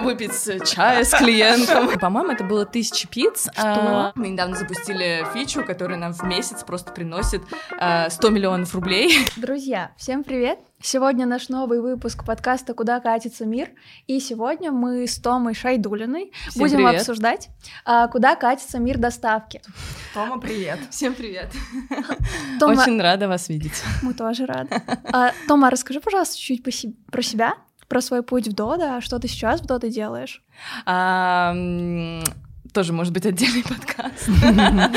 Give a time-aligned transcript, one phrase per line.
[0.00, 0.32] выпить
[0.68, 1.98] чая с клиентом.
[1.98, 3.48] По-моему, это было тысяча пиц.
[3.52, 3.52] Что?
[3.56, 7.42] А, Мы недавно запустили фичу, которая нам в месяц просто приносит
[7.78, 9.18] а, 100 миллионов рублей.
[9.36, 10.58] Друзья, всем привет!
[10.82, 13.68] Сегодня наш новый выпуск подкаста «Куда катится мир?»
[14.06, 17.00] И сегодня мы с Томой Шайдулиной Всем будем привет.
[17.00, 17.48] обсуждать,
[17.84, 19.60] а, куда катится мир доставки.
[20.14, 20.78] Тома, привет.
[20.90, 21.52] Всем привет.
[22.58, 23.82] Тома, Очень рада вас видеть.
[24.02, 24.80] мы тоже рады.
[25.12, 27.54] А, Тома, расскажи, пожалуйста, чуть-чуть по се- про себя,
[27.90, 30.42] про свой путь в Дода, что ты сейчас в Дода делаешь?
[32.72, 34.28] Тоже может быть отдельный подкаст.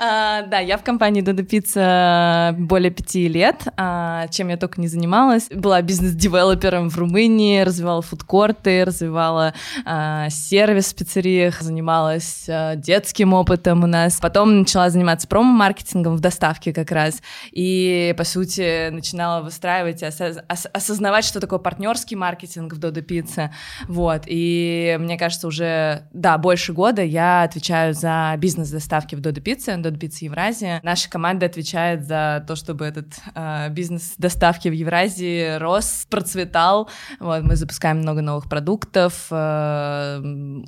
[0.00, 3.64] А, Да, я в компании Dodo Pizza более пяти лет.
[3.76, 5.48] А, Чем я только не занималась.
[5.48, 13.86] Была бизнес-девелопером в Румынии, развивала фудкорты, развивала а, сервис в пиццериях, занималась детским опытом у
[13.86, 14.18] нас.
[14.20, 17.20] Потом начала заниматься промо-маркетингом в доставке как раз.
[17.50, 23.50] И, по сути, начинала выстраивать осознавать, что такое партнерский маркетинг в Dodo Pizza.
[23.88, 24.22] Вот.
[24.26, 29.76] И мне кажется, уже, да, больше года я отвечаю за бизнес доставки в Dodo Pizza,
[29.80, 30.80] Dodo Pizza Евразия.
[30.82, 36.88] Наша команда отвечает за то, чтобы этот э, бизнес доставки в Евразии рос, процветал.
[37.20, 40.20] Вот, мы запускаем много новых продуктов, э,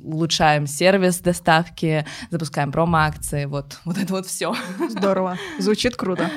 [0.03, 4.55] улучшаем сервис доставки, запускаем промо-акции, вот, вот это вот все.
[4.89, 5.37] Здорово.
[5.59, 6.29] Звучит круто.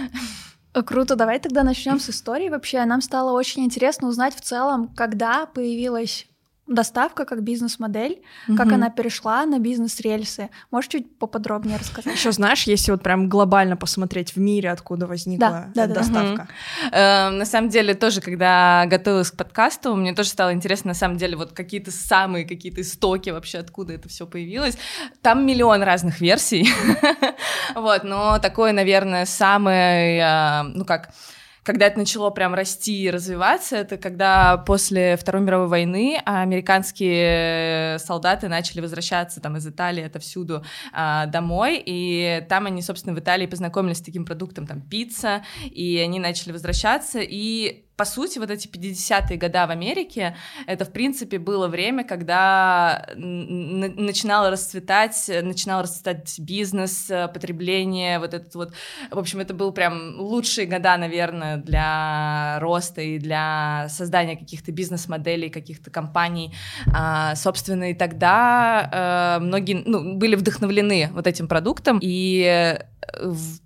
[0.72, 2.48] Круто, давай тогда начнем с истории.
[2.48, 6.26] Вообще, нам стало очень интересно узнать в целом, когда появилась
[6.66, 8.22] доставка как бизнес-модель,
[8.56, 8.74] как Мгм.
[8.74, 10.48] она перешла на бизнес-рельсы.
[10.70, 12.14] Можешь чуть поподробнее рассказать?
[12.14, 16.00] Еще знаешь, если вот прям глобально посмотреть в мире, откуда возникла Да, да, эта да.
[16.00, 16.48] доставка.
[16.92, 21.16] Э, На самом деле, тоже, когда готовилась к подкасту, мне тоже стало интересно, на самом
[21.18, 24.78] деле, вот какие-то самые какие-то истоки вообще, откуда это все появилось.
[25.22, 26.68] Там миллион разных версий.
[27.74, 31.10] Вот, но такое, наверное, самое, э, ну как,
[31.64, 38.48] когда это начало прям расти и развиваться, это когда после Второй мировой войны американские солдаты
[38.48, 40.62] начали возвращаться там из Италии отовсюду
[40.92, 45.98] а, домой, и там они, собственно, в Италии познакомились с таким продуктом, там, пицца, и
[45.98, 51.38] они начали возвращаться, и по сути, вот эти 50-е года в Америке, это, в принципе,
[51.38, 58.72] было время, когда начинал расцветать, начинал расцветать бизнес, потребление, вот этот вот,
[59.10, 65.50] в общем, это был прям лучшие года, наверное, для роста и для создания каких-то бизнес-моделей,
[65.50, 66.52] каких-то компаний,
[66.92, 72.78] А, собственно, и тогда э, многие, ну, были вдохновлены вот этим продуктом, и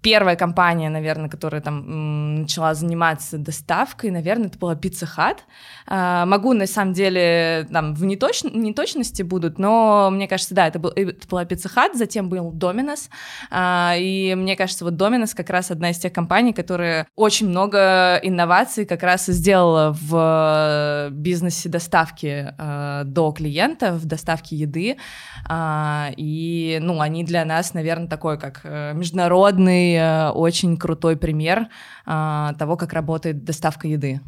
[0.03, 5.39] первая компания, наверное, которая там начала заниматься доставкой, наверное, это была Pizza Hut.
[5.87, 10.79] А, Могу, на самом деле, там в неточ- неточности будут, но мне кажется, да, это,
[10.79, 13.09] был, это была Pizza Hut, затем был Domino's,
[13.51, 18.19] А, и мне кажется, вот Domino's как раз одна из тех компаний, которая очень много
[18.23, 24.97] инноваций как раз и сделала в бизнесе доставки э, до клиента, в доставке еды,
[25.49, 28.93] а, и, ну, они для нас, наверное, такой как э,
[29.29, 31.69] международный, э, очень крутой пример
[32.07, 34.21] а, того, как работает доставка еды.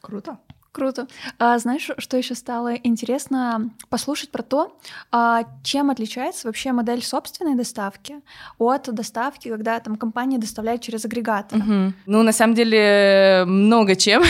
[0.00, 0.38] Круто.
[0.72, 1.08] Круто.
[1.38, 4.78] А знаешь, что еще стало интересно послушать про то,
[5.10, 8.16] а, чем отличается вообще модель собственной доставки
[8.58, 11.58] от доставки, когда там компания доставляет через агрегатор?
[11.58, 11.94] Мгм.
[12.06, 14.22] Ну, на самом деле, много чем.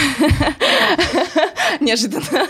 [1.81, 2.49] Неожиданно.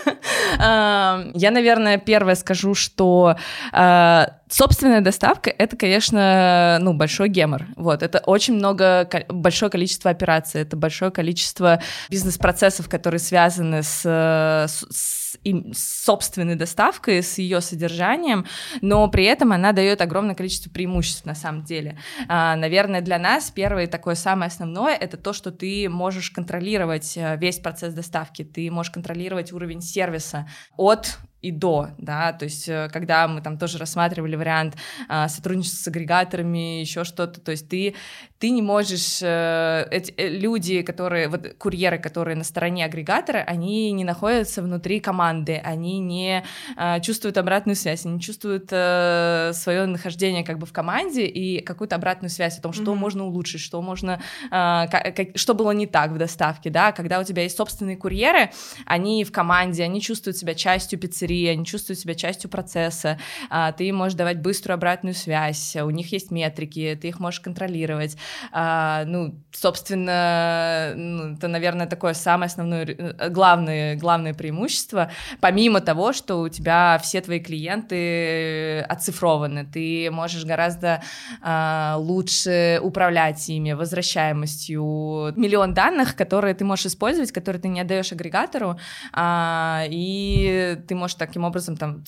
[0.58, 3.36] А, Я, наверное, первое скажу, что
[3.72, 7.66] а, собственная доставка— это, конечно, ну, большой гемор.
[7.76, 14.66] Вот, это очень много, большое количество операций, это большое количество бизнес-процессов, которые связаны с, э,
[14.68, 18.46] с- им- собственной доставкой, с ее содержанием,
[18.80, 21.98] но при этом она дает огромное количество преимуществ на самом деле.
[22.28, 27.36] А, Наверное, для нас первое такое самое основное это то, что ты можешь контролировать э,
[27.36, 30.27] весь процесс доставки, ты можешь контролировать уровень сервиса
[30.76, 34.76] от и до, да, то есть э, когда мы там тоже рассматривали вариант
[35.08, 37.94] а, сотрудничества с агрегаторами, еще что-то, то есть ты,
[38.38, 43.90] ты не можешь, э, эти, э, люди, которые, вот курьеры, которые на стороне агрегатора, они
[43.92, 46.44] не находятся внутри команды, они не
[46.76, 52.30] э, чувствуют обратную связь, они чувствуют свое нахождение как бы в команде и какую-то обратную
[52.30, 52.98] связь о том, что Мгм.
[52.98, 54.20] можно улучшить, что можно,
[54.50, 58.50] что было не так в доставке, да, когда у тебя есть собственные курьеры,
[58.86, 63.18] они в команде, они чувствуют себя частью пиццерии, они чувствуют себя частью процесса,
[63.50, 67.40] а, ты им можешь давать быструю обратную связь, у них есть метрики, ты их можешь
[67.40, 68.16] контролировать,
[68.52, 75.10] А, ну, собственно, ну, это, наверное, такое самое основное, э, главное, главное преимущество,
[75.40, 81.02] помимо того, что у тебя все твои клиенты оцифрованы, ты можешь гораздо
[81.42, 88.12] а, лучше управлять ими, возвращаемостью, миллион данных, которые ты можешь использовать, которые ты не отдаешь
[88.12, 88.78] агрегатору,
[89.12, 92.04] а, и ты можешь таким образом там,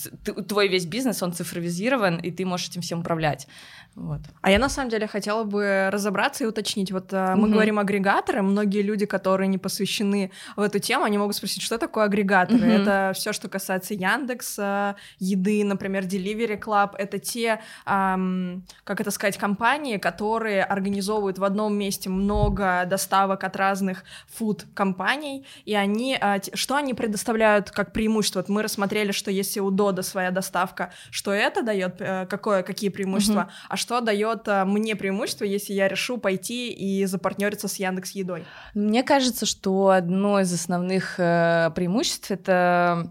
[0.49, 3.47] твой весь бизнес, он цифровизирован, и ты можешь этим всем управлять.
[3.95, 4.21] Вот.
[4.41, 6.10] А я на самом деле хотела бы разобраться
[6.41, 6.93] и уточнить.
[6.93, 7.53] Вот uh, мы угу.
[7.53, 12.05] говорим агрегаторы, многие люди, которые не посвящены в эту тему, они могут спросить, что такое
[12.05, 12.59] агрегаторы?
[12.59, 12.83] Угу.
[12.83, 16.91] Это все, что касается Яндекса, еды, например, Delivery Club.
[16.99, 23.57] Это те, эм, как это сказать, компании, которые организовывают в одном месте много доставок от
[23.57, 28.41] разных фуд-компаний, и они, э, что они предоставляют как преимущество?
[28.41, 32.91] Вот мы рассмотрели, что если у Дода своя доставка, что это дает, э, какое, какие
[32.91, 33.51] преимущества, угу.
[33.69, 38.44] а что дает э, мне преимущество, если я решу пойти и запартнериться с Яндекс Едой?
[38.75, 43.11] Мне кажется, что одно из основных э, преимуществ это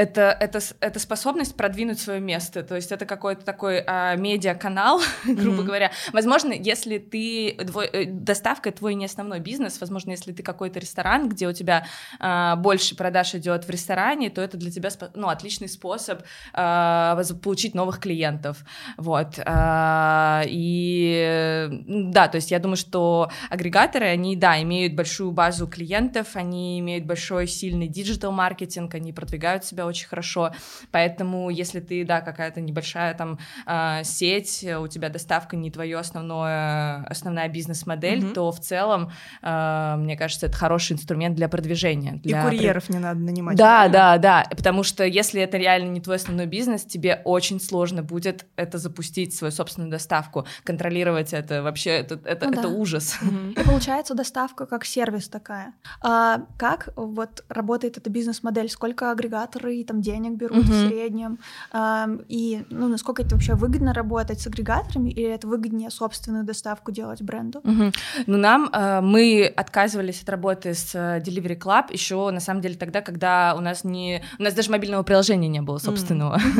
[0.00, 5.62] это, это, это способность продвинуть свое место, то есть это какой-то такой а, медиа-канал, грубо
[5.62, 5.64] mm-hmm.
[5.64, 5.92] говоря.
[6.14, 11.28] Возможно, если ты, твой, э, доставка твой не основной бизнес, возможно, если ты какой-то ресторан,
[11.28, 11.84] где у тебя
[12.18, 16.22] а, больше продаж идет в ресторане, то это для тебя ну, отличный способ
[16.54, 18.64] а, получить новых клиентов,
[18.96, 19.38] вот.
[19.44, 26.36] А, и да, то есть я думаю, что агрегаторы, они, да, имеют большую базу клиентов,
[26.36, 30.52] они имеют большой сильный digital-маркетинг, они продвигают себя очень хорошо,
[30.90, 37.04] поэтому если ты, да, какая-то небольшая там э, сеть, у тебя доставка не твое основное,
[37.04, 38.32] основная бизнес-модель, mm-hmm.
[38.32, 39.10] то в целом,
[39.42, 42.20] э, мне кажется, это хороший инструмент для продвижения.
[42.22, 43.56] Для И курьеров не надо нанимать.
[43.56, 48.02] Да, да, да, потому что если это реально не твой основной бизнес, тебе очень сложно
[48.02, 52.68] будет это запустить, свою собственную доставку, контролировать это, вообще это, это, ну, это да.
[52.68, 53.18] ужас.
[53.20, 53.60] Mm-hmm.
[53.60, 55.74] И получается доставка как сервис такая.
[56.02, 58.68] А как вот работает эта бизнес-модель?
[58.70, 60.86] Сколько агрегаторы там денег берут uh-huh.
[60.86, 61.38] в среднем,
[61.72, 66.92] э, и ну, насколько это вообще выгодно работать с агрегаторами, или это выгоднее собственную доставку
[66.92, 67.60] делать бренду?
[67.60, 67.94] Uh-huh.
[68.26, 72.74] Ну, нам, э, мы отказывались от работы с э, Delivery Club еще, на самом деле,
[72.74, 74.22] тогда, когда у нас не...
[74.38, 76.40] У нас даже мобильного приложения не было собственного.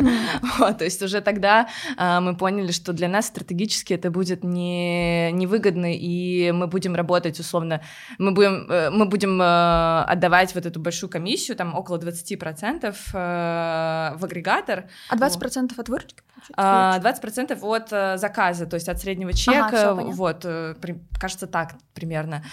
[0.57, 1.67] Вот, то есть уже тогда
[1.97, 7.39] э, мы поняли, что для нас стратегически это будет не, невыгодно, и мы будем работать,
[7.39, 7.81] условно,
[8.17, 12.93] мы будем, э, мы будем э, отдавать вот эту большую комиссию, там около 20%, э,
[13.11, 14.85] в агрегатор.
[15.09, 16.21] А 20% от выручки?
[16.55, 20.75] А, 20% от э, заказа, то есть от среднего чека, ага, вот, э,
[21.19, 22.43] кажется так примерно.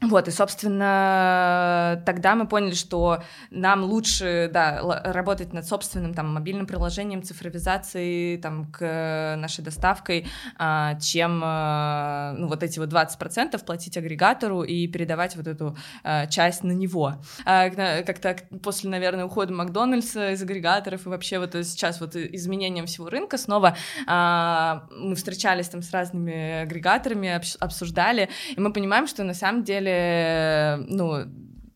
[0.00, 6.66] Вот, и, собственно, тогда мы поняли, что нам лучше, да, работать над собственным там мобильным
[6.66, 13.96] приложением, цифровизацией, там, к нашей доставкой, а, чем, а, ну, вот эти вот 20% платить
[13.96, 17.14] агрегатору и передавать вот эту а, часть на него.
[17.44, 23.36] Как-то после, наверное, ухода Макдональдса из агрегаторов и вообще вот сейчас вот изменением всего рынка
[23.36, 29.87] снова мы встречались там с разными агрегаторами, обсуждали, и мы понимаем, что на самом деле
[29.88, 31.24] деле, ну,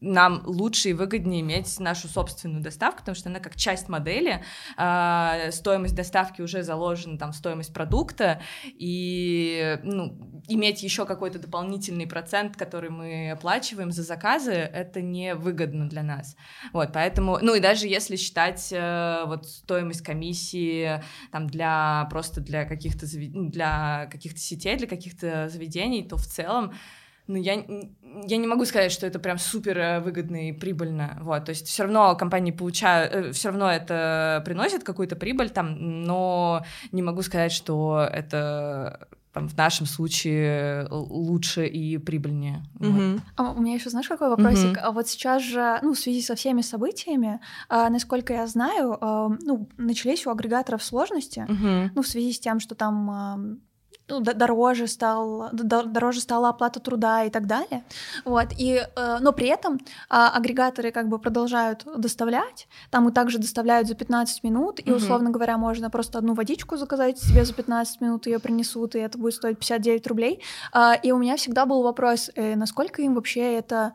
[0.03, 4.43] нам лучше и выгоднее иметь нашу собственную доставку, потому что она как часть модели,
[4.77, 12.57] э, стоимость доставки уже заложена, там, стоимость продукта, и, ну, иметь еще какой-то дополнительный процент,
[12.57, 16.37] который мы оплачиваем за заказы, это не выгодно для нас.
[16.73, 21.01] Вот, поэтому, ну, и даже если считать э, вот стоимость комиссии,
[21.31, 26.73] там, для, просто для каких-то, для каких-то сетей, для каких-то заведений, то в целом
[27.27, 27.65] ну, я,
[28.27, 31.67] я не могу сказать, что это прям супер э, выгодно и прибыльно, вот, то есть
[31.67, 37.23] все равно компании получают, э, все равно это приносит какую-то прибыль там, но не могу
[37.23, 42.63] сказать, что это там, в нашем случае лучше и прибыльнее.
[42.79, 43.13] Mm-hmm.
[43.13, 43.23] Вот.
[43.37, 44.77] А у меня еще, знаешь, какой вопросик?
[44.77, 44.81] Mm-hmm.
[44.81, 49.29] А вот сейчас же, ну, в связи со всеми событиями, а, насколько я знаю, а,
[49.41, 51.91] ну, начались у агрегаторов сложности, mm-hmm.
[51.95, 53.39] ну, в связи с тем, что там а,
[54.09, 57.85] ну, дороже, стал, дороже стала оплата труда и так далее.
[58.25, 58.49] Вот.
[58.59, 62.69] И, э, но при этом а, агрегаторы как бы продолжают доставлять.
[62.91, 64.81] Там и также доставляют за 15 минут.
[64.85, 68.99] И, условно говоря, можно просто одну водичку заказать себе за 15 минут, ее принесут, и
[68.99, 70.43] это будет стоить 59 рублей.
[70.73, 73.95] А, и у меня всегда был вопрос, э, насколько им вообще это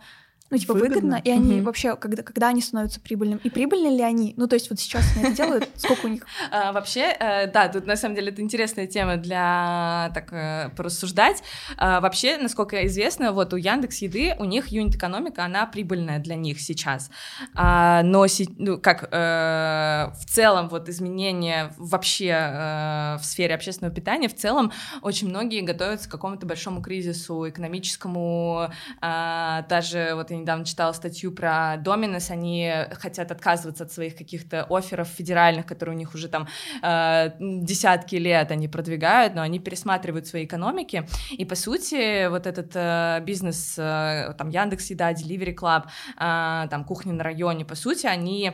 [0.49, 1.65] Ну, типа выгодно, выгодно и они угу.
[1.65, 4.33] вообще, когда, когда они становятся прибыльным, и прибыльны ли они?
[4.37, 6.25] Ну, то есть вот сейчас они это делают, сколько у них?
[6.51, 11.43] А, вообще, э, да, тут на самом деле это интересная тема для так э, порассуждать.
[11.75, 16.61] А, вообще, насколько известно, вот у Яндекс Еды у них юнит-экономика, она прибыльная для них
[16.61, 17.09] сейчас.
[17.53, 18.25] А, но
[18.57, 25.27] ну, как э, в целом вот изменения вообще в сфере общественного питания, в целом очень
[25.27, 28.69] многие готовятся к какому-то большому кризису экономическому,
[29.01, 35.65] даже вот недавно читала статью про Доминос, они хотят отказываться от своих каких-то офферов федеральных,
[35.65, 36.47] которые у них уже там
[36.81, 42.71] э, десятки лет они продвигают, но они пересматривают свои экономики, и по сути вот этот
[42.75, 45.83] э, бизнес, э, там Яндекс Еда, Delivery Club,
[46.17, 48.53] э, там кухня на районе, по сути они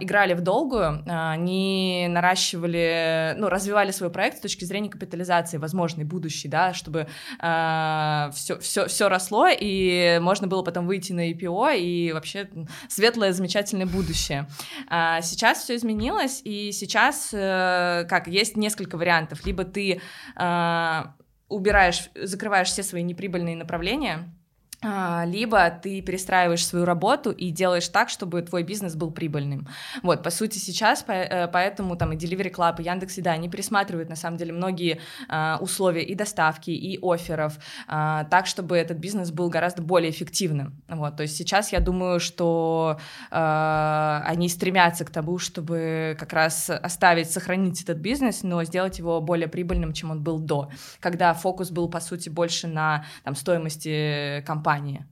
[0.00, 6.04] играли в долгую, э, они наращивали, ну, развивали свой проект с точки зрения капитализации возможной
[6.04, 7.06] будущей, да, чтобы
[7.38, 12.48] все, все, все росло, и можно было потом выйти на IPO и вообще
[12.88, 14.48] светлое, замечательное будущее.
[14.88, 19.44] А, сейчас все изменилось, и сейчас, э, как, есть несколько вариантов.
[19.46, 20.00] Либо ты
[20.34, 21.14] а,
[21.48, 24.35] убираешь, закрываешь все свои неприбыльные направления,
[25.26, 29.66] либо ты перестраиваешь свою работу и делаешь так, чтобы твой бизнес был прибыльным.
[30.02, 34.16] Вот, по сути, сейчас э, поэтому там и Delivery Club, и Яндекс.Еда, они пересматривают, на
[34.16, 39.48] самом деле, многие а, условия и доставки, и офферов, а, так, чтобы этот бизнес был
[39.48, 40.82] гораздо более эффективным.
[40.88, 42.98] Вот, то есть сейчас я думаю, что
[43.30, 49.48] они стремятся к тому, чтобы как раз оставить, сохранить этот бизнес, но сделать его более
[49.48, 54.75] прибыльным, чем он был до, когда фокус был, по сути, больше на там, стоимости компании,
[54.76, 55.06] компании.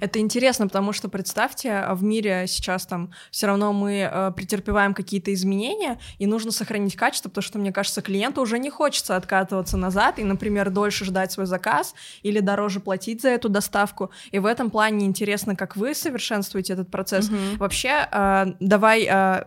[0.00, 4.92] Это интересно, потому что представьте, а в мире сейчас там все равно мы э, претерпеваем
[4.92, 9.76] какие-то изменения, и нужно сохранить качество, потому что, мне кажется, клиенту уже не хочется откатываться
[9.76, 14.10] назад и, например, дольше ждать свой заказ или дороже платить за эту доставку.
[14.32, 17.28] И в этом плане интересно, как вы совершенствуете этот процесс.
[17.28, 17.58] Угу.
[17.58, 19.44] Вообще, э, давай э,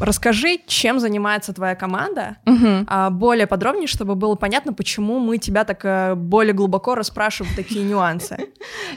[0.00, 2.84] Расскажи, чем занимается твоя команда, угу.
[2.86, 7.84] а, более подробнее, чтобы было понятно, почему мы тебя так а, более глубоко расспрашиваем такие
[7.84, 8.36] нюансы.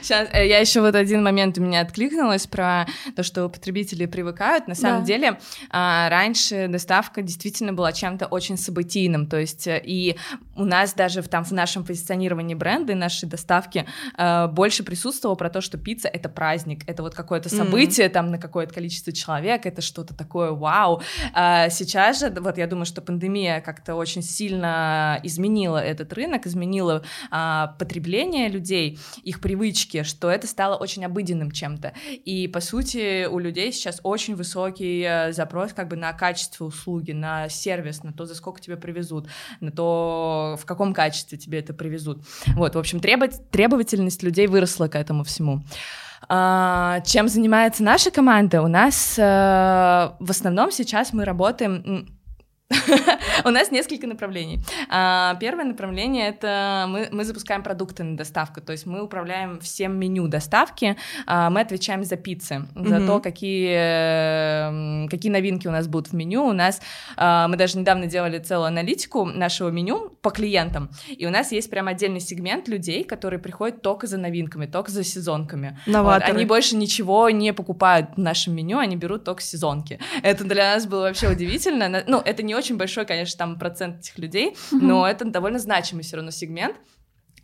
[0.02, 4.68] Сейчас э, я еще вот один момент у меня откликнулась про то, что потребители привыкают.
[4.68, 5.06] На самом да.
[5.06, 5.38] деле
[5.70, 10.16] а, раньше доставка действительно была чем-то очень событийным, то есть э, и
[10.56, 15.36] у нас даже в, там в нашем позиционировании бренда и нашей доставки а, больше присутствовало
[15.36, 19.12] про то, что пицца это праздник, это вот какое-то событие mm там на какое-то количество
[19.12, 21.02] человек, это что-то такое вау вау.
[21.32, 27.02] А сейчас же, вот я думаю, что пандемия как-то очень сильно изменила этот рынок, изменила
[27.30, 31.92] а, потребление людей, их привычки, что это стало очень обыденным чем-то.
[32.24, 37.12] И, по сути, у людей сейчас очень высокий э, запрос как бы на качество услуги,
[37.12, 39.28] на сервис, на то, за сколько тебе привезут,
[39.60, 42.24] на то, в каком качестве тебе это привезут.
[42.54, 45.62] Вот, в общем, требовательность людей выросла к этому всему.
[46.34, 48.62] А, чем занимается наша команда?
[48.62, 52.08] У нас э, в основном сейчас мы работаем
[53.44, 54.60] У нас несколько направлений.
[54.88, 59.98] А, первое направление— это мы, мы запускаем продукты на доставку, то есть мы управляем всем
[59.98, 66.08] меню доставки, а, мы отвечаем за пиццы, за то, какие, какие новинки у нас будут
[66.08, 66.44] в меню.
[66.44, 66.80] У нас,
[67.16, 71.70] а, мы даже недавно делали целую аналитику нашего меню по клиентам, и у нас есть
[71.70, 75.78] прям отдельный сегмент людей, которые приходят только за новинками, только за сезонками.
[75.86, 79.98] Вот, они больше ничего не покупают в нашем меню, они берут только сезонки.
[80.22, 82.02] Это для нас было вообще удивительно.
[82.06, 86.04] Ну, это не очень очень большой, конечно, там процент этих людей, но это довольно значимый
[86.04, 86.76] все равно сегмент.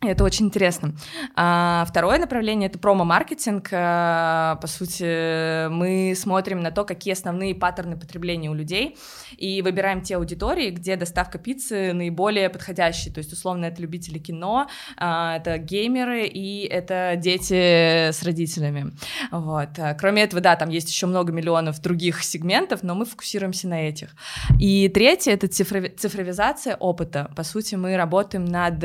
[0.01, 0.93] Это очень интересно.
[1.35, 3.67] А, второе направление— это промо-маркетинг.
[3.73, 8.95] А, по сути, мы смотрим на то, какие основные паттерны потребления у людей,
[9.35, 13.13] и выбираем те аудитории, где доставка пиццы наиболее подходящая.
[13.13, 18.93] То есть, условно, это любители кино, а, это геймеры и это дети с родителями.
[19.31, 19.69] Вот.
[19.99, 24.15] Кроме этого, да, там есть еще много миллионов других сегментов, но мы фокусируемся на этих.
[24.59, 27.29] И третье— это цифровизация опыта.
[27.35, 28.79] По сути, мы работаем над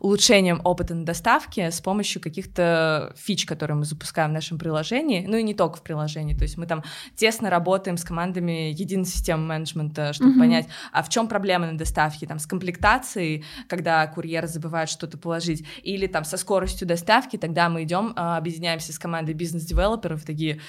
[0.00, 5.36] улучшением опыта на доставке с помощью каких-то фич, которые мы запускаем в нашем приложении, ну
[5.36, 6.82] и не только в приложении, то есть мы там
[7.16, 10.38] тесно работаем с командами единой системы менеджмента, чтобы mm-hmm.
[10.38, 15.66] понять, а в чем проблема на доставке, там с комплектацией, когда курьер забывает что-то положить,
[15.82, 20.60] или там со скоростью доставки, тогда мы идем, а, объединяемся с командой бизнес-девелоперов, такие,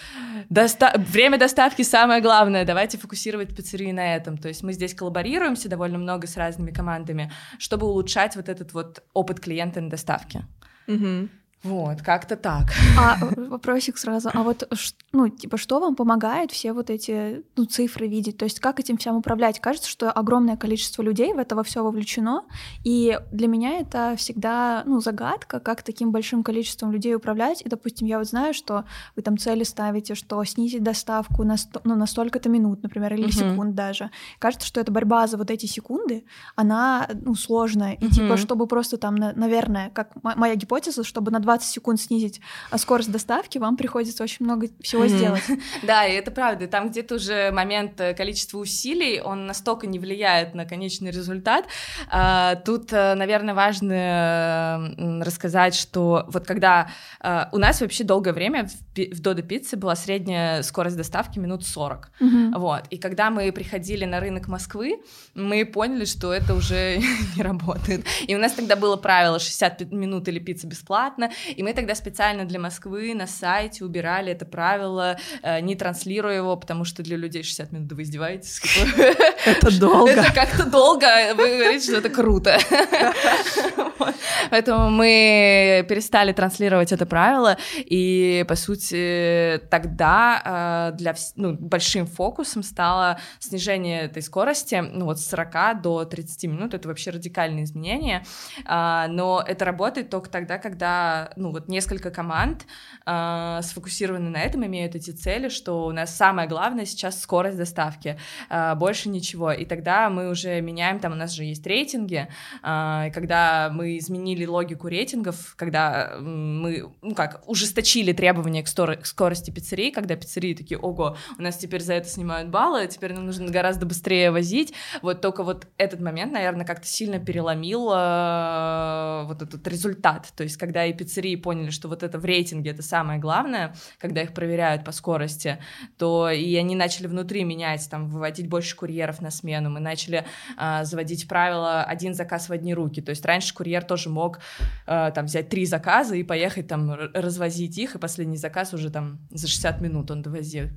[0.50, 0.94] Доста...
[0.98, 5.98] время доставки самое главное, давайте фокусировать пиццерии на этом, то есть мы здесь коллаборируемся довольно
[5.98, 8.83] много с разными командами, чтобы улучшать вот этот вот
[9.14, 10.46] опыт клиента на доставке.
[10.88, 11.30] Угу.
[11.64, 12.68] Вот, как-то так.
[13.00, 14.30] А вопросик сразу.
[14.34, 14.70] А вот,
[15.14, 18.38] ну, типа, что вам помогает все вот эти ну, цифры видеть?
[18.38, 19.62] То есть как этим всем управлять?
[19.62, 22.44] Кажется, что огромное количество людей в это во все вовлечено,
[22.84, 27.62] и для меня это всегда, ну, загадка, как таким большим количеством людей управлять.
[27.62, 28.84] И, допустим, я вот знаю, что
[29.16, 33.28] вы там цели ставите, что снизить доставку на, сто, ну, на столько-то минут, например, или
[33.28, 33.52] uh-huh.
[33.52, 34.12] секунд даже.
[34.40, 36.26] Кажется, что эта борьба за вот эти секунды,
[36.58, 37.94] она, ну, сложная.
[37.94, 38.10] И, uh-huh.
[38.10, 42.42] типа, чтобы просто там, наверное, как моя гипотеза, чтобы на 20 секунд снизить
[42.72, 45.44] а, скорость доставки, вам приходится очень много всего сделать.
[45.84, 46.68] Да, и это правда.
[46.68, 51.66] Там где-то уже момент э, количества усилий, он настолько не влияет на конечный результат.
[52.10, 54.94] А, тут, э, наверное, важно
[55.24, 56.90] рассказать, что вот когда
[57.22, 62.12] э, у нас вообще долгое время в Додо Пицце была средняя скорость доставки минут 40.
[62.56, 62.84] Вот.
[62.90, 65.02] И когда мы приходили на рынок Москвы,
[65.36, 67.00] мы поняли, что это уже
[67.36, 68.06] не работает.
[68.28, 72.46] И у нас тогда было правило 60 минут или пицца бесплатно, и мы тогда специально
[72.46, 77.44] для Москвы на сайте убирали это правило, э, не транслируя его, потому что для людей
[77.44, 78.62] 60 минут, да вы издеваетесь?
[79.46, 80.12] Это долго.
[80.12, 82.58] Это как-то долго, вы говорите, что это круто.
[84.50, 92.64] Поэтому мы перестали транслировать это правило, и, по сути, тогда э, для ну, большим фокусом
[92.64, 98.26] стало снижение этой скорости, ну вот с 40 до 30 минут, это вообще радикальные изменения,
[98.66, 102.66] а, но это работает только тогда, когда ну вот несколько команд
[103.06, 108.18] э, сфокусированы на этом, имеют эти цели, что у нас самое главное сейчас скорость доставки,
[108.50, 109.52] э, больше ничего.
[109.52, 112.28] И тогда мы уже меняем, там у нас же есть рейтинги,
[112.64, 119.06] э, когда мы изменили логику рейтингов, когда мы, ну как, ужесточили требования к, стор- к
[119.06, 123.26] скорости пиццерии, когда пиццерии такие, ого, у нас теперь за это снимают баллы, теперь нам
[123.26, 124.74] нужно гораздо быстрее возить.
[125.02, 130.32] Вот только вот этот момент, наверное, как-то сильно переломил э, вот этот результат.
[130.36, 133.76] То есть, когда и пиццерии индустрии поняли, что вот это в рейтинге это самое главное,
[134.00, 135.60] когда их проверяют по скорости,
[135.98, 140.26] то и они начали внутри менять, там, выводить больше курьеров на смену, мы начали
[140.58, 144.40] э, заводить правило один заказ в одни руки, то есть раньше курьер тоже мог
[144.88, 149.20] э, там взять три заказа и поехать там развозить их, и последний заказ уже там
[149.30, 150.70] за 60 минут он довозил.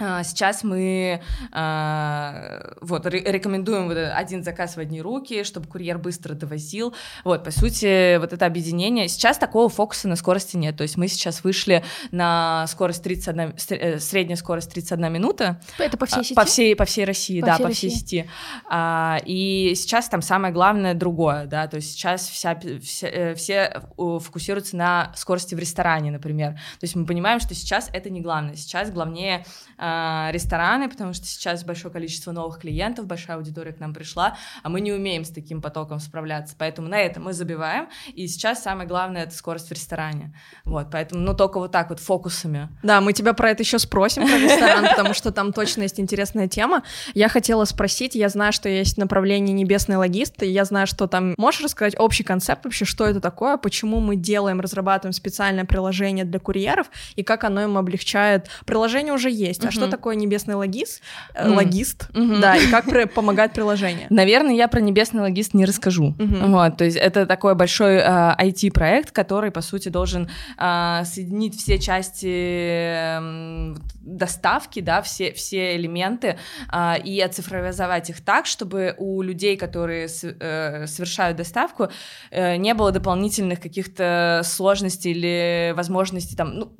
[0.00, 1.20] А, сейчас мы
[1.52, 6.94] э, вот рекомендуем вот один заказ в одни руки, чтобы курьер быстро довозил.
[7.24, 9.08] Вот, по сути, вот это объединение.
[9.08, 10.76] Сейчас такого фокуса на скорости нет.
[10.76, 15.60] То есть мы сейчас вышли на скорость 31, э, средняя скорость 31 минута.
[15.78, 16.34] Это по всей сети?
[16.34, 18.00] По всей, по всей России, по да, всей по всей России.
[18.00, 18.30] сети.
[18.70, 23.82] А, и сейчас там самое главное другое, да, то есть сейчас вся, вся, э, все
[23.96, 26.52] фокусируются на скорости в ресторане, например.
[26.52, 28.54] То есть мы понимаем, что сейчас это не главное.
[28.54, 29.44] Сейчас главнее
[29.76, 29.87] а,
[30.32, 34.80] рестораны, потому что сейчас большое количество новых клиентов, большая аудитория к нам пришла, а мы
[34.80, 39.22] не умеем с таким потоком справляться, поэтому на это мы забиваем, и сейчас самое главное—
[39.24, 42.68] это скорость в ресторане, вот, поэтому, ну, только вот так вот фокусами.
[42.82, 46.48] Да, мы тебя про это еще спросим, про ресторан, потому что там точно есть интересная
[46.48, 46.82] тема.
[47.14, 51.34] Я хотела спросить, я знаю, что есть направление небесный логист, и я знаю, что там...
[51.36, 56.38] Можешь рассказать общий концепт вообще, что это такое, почему мы делаем, разрабатываем специальное приложение для
[56.38, 58.48] курьеров, и как оно им облегчает?
[58.66, 61.02] Приложение уже есть, а что такое небесный логист?
[61.34, 61.54] Mm.
[61.54, 62.40] Логист, mm-hmm.
[62.40, 64.06] да, и как помогает приложение?
[64.10, 66.14] Наверное, я про небесный логист не расскажу.
[66.18, 71.78] Вот, то есть это такой большой э, IT-проект, который, по сути, должен э, соединить все
[71.78, 76.38] части э, доставки, да, все, все элементы
[76.72, 81.88] э, и оцифровизовать их так, чтобы у людей, которые э, совершают доставку,
[82.30, 86.72] э, не было дополнительных каких-то сложностей или возможностей там, ну,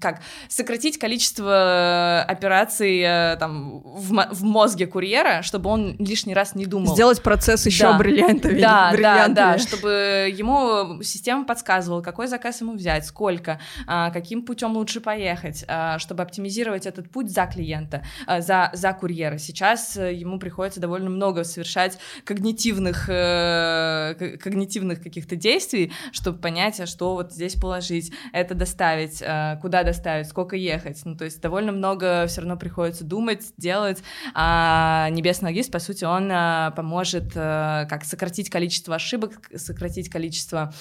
[0.00, 6.54] как сократить количество Э, операций э, там в, в мозге курьера, чтобы он лишний раз
[6.54, 6.94] не думал.
[6.94, 7.98] Сделать процесс еще да.
[7.98, 8.60] бриллиантовее.
[8.60, 14.76] Да, да, да, чтобы ему система подсказывала, какой заказ ему взять, сколько, а, каким путем
[14.76, 19.38] лучше поехать, а, чтобы оптимизировать этот путь за клиента, а, за, за курьера.
[19.38, 27.32] Сейчас э, ему приходится довольно много совершать когнитивных, когнитивных каких-то действий, чтобы понять, что вот
[27.32, 29.22] здесь положить, это доставить,
[29.60, 31.00] куда доставить, сколько ехать.
[31.04, 34.02] Ну, то есть довольно много все равно приходится думать, делать.
[34.32, 40.72] А небесный логист, по сути, он а, поможет а, как сократить количество ошибок, сократить количество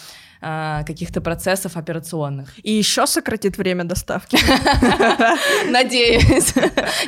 [0.46, 2.50] а, каких-то процессов операционных.
[2.64, 4.38] И еще сократит время доставки.
[5.72, 6.54] Надеюсь.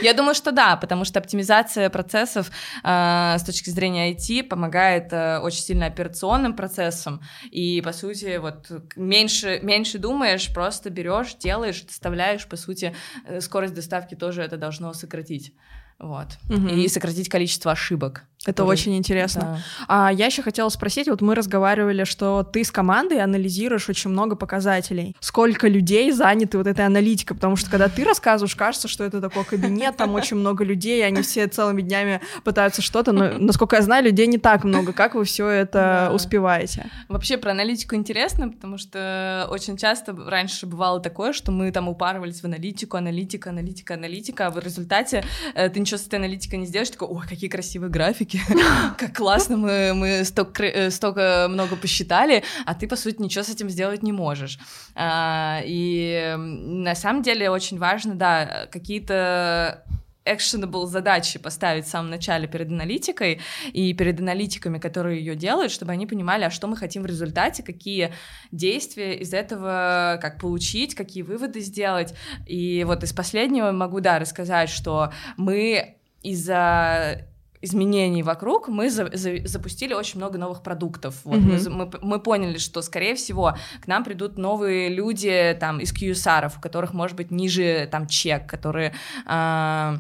[0.02, 2.50] Я думаю, что да, потому что оптимизация процессов
[2.82, 5.12] с точки зрения IT помогает
[5.44, 7.22] очень сильно операционным процессам.
[7.52, 12.96] И, по сути, вот меньше, меньше думаешь, просто берешь, делаешь, доставляешь, по сути,
[13.42, 15.54] скорость доставки тоже это должно сократить.
[16.00, 16.28] Вот.
[16.50, 16.68] Угу.
[16.68, 18.26] И сократить количество ошибок.
[18.46, 18.74] Это который...
[18.74, 19.60] очень интересно.
[19.88, 20.08] Да.
[20.08, 24.36] А я еще хотела спросить, вот мы разговаривали, что ты с командой анализируешь очень много
[24.36, 25.16] показателей.
[25.20, 27.36] Сколько людей заняты вот этой аналитикой?
[27.36, 31.22] Потому что когда ты рассказываешь, кажется, что это такой кабинет, там очень много людей, они
[31.22, 34.94] все целыми днями пытаются что-то, но, насколько я знаю, людей не так много.
[34.94, 36.14] Как вы все это да.
[36.14, 36.90] успеваете?
[37.10, 42.42] Вообще про аналитику интересно, потому что очень часто раньше бывало такое, что мы там упарывались
[42.42, 46.66] в аналитику, аналитика, аналитика, аналитика, а в результате э, ты ничего с этой аналитикой не
[46.66, 48.35] сделаешь, такой, ой, какие красивые графики,
[48.98, 53.50] как классно, мы, мы столько, э, столько много посчитали, а ты, по сути, ничего с
[53.50, 54.60] этим сделать не можешь.
[54.96, 59.84] А, и на самом деле очень важно, да, какие-то
[60.26, 65.92] actionable задачи поставить в самом начале перед аналитикой и перед аналитиками, которые ее делают, чтобы
[65.92, 68.12] они понимали, а что мы хотим в результате, какие
[68.52, 72.14] действия из этого как получить, какие выводы сделать.
[72.48, 77.28] И вот из последнего могу, да, рассказать, что мы из-за
[77.66, 81.16] изменений вокруг, мы за, за, запустили очень много новых продуктов.
[81.24, 81.70] Вот, mm-hmm.
[81.70, 86.52] мы, мы, мы поняли, что, скорее всего, к нам придут новые люди там из QSR,
[86.58, 88.94] у которых может быть ниже там чек, которые...
[89.28, 89.98] Э,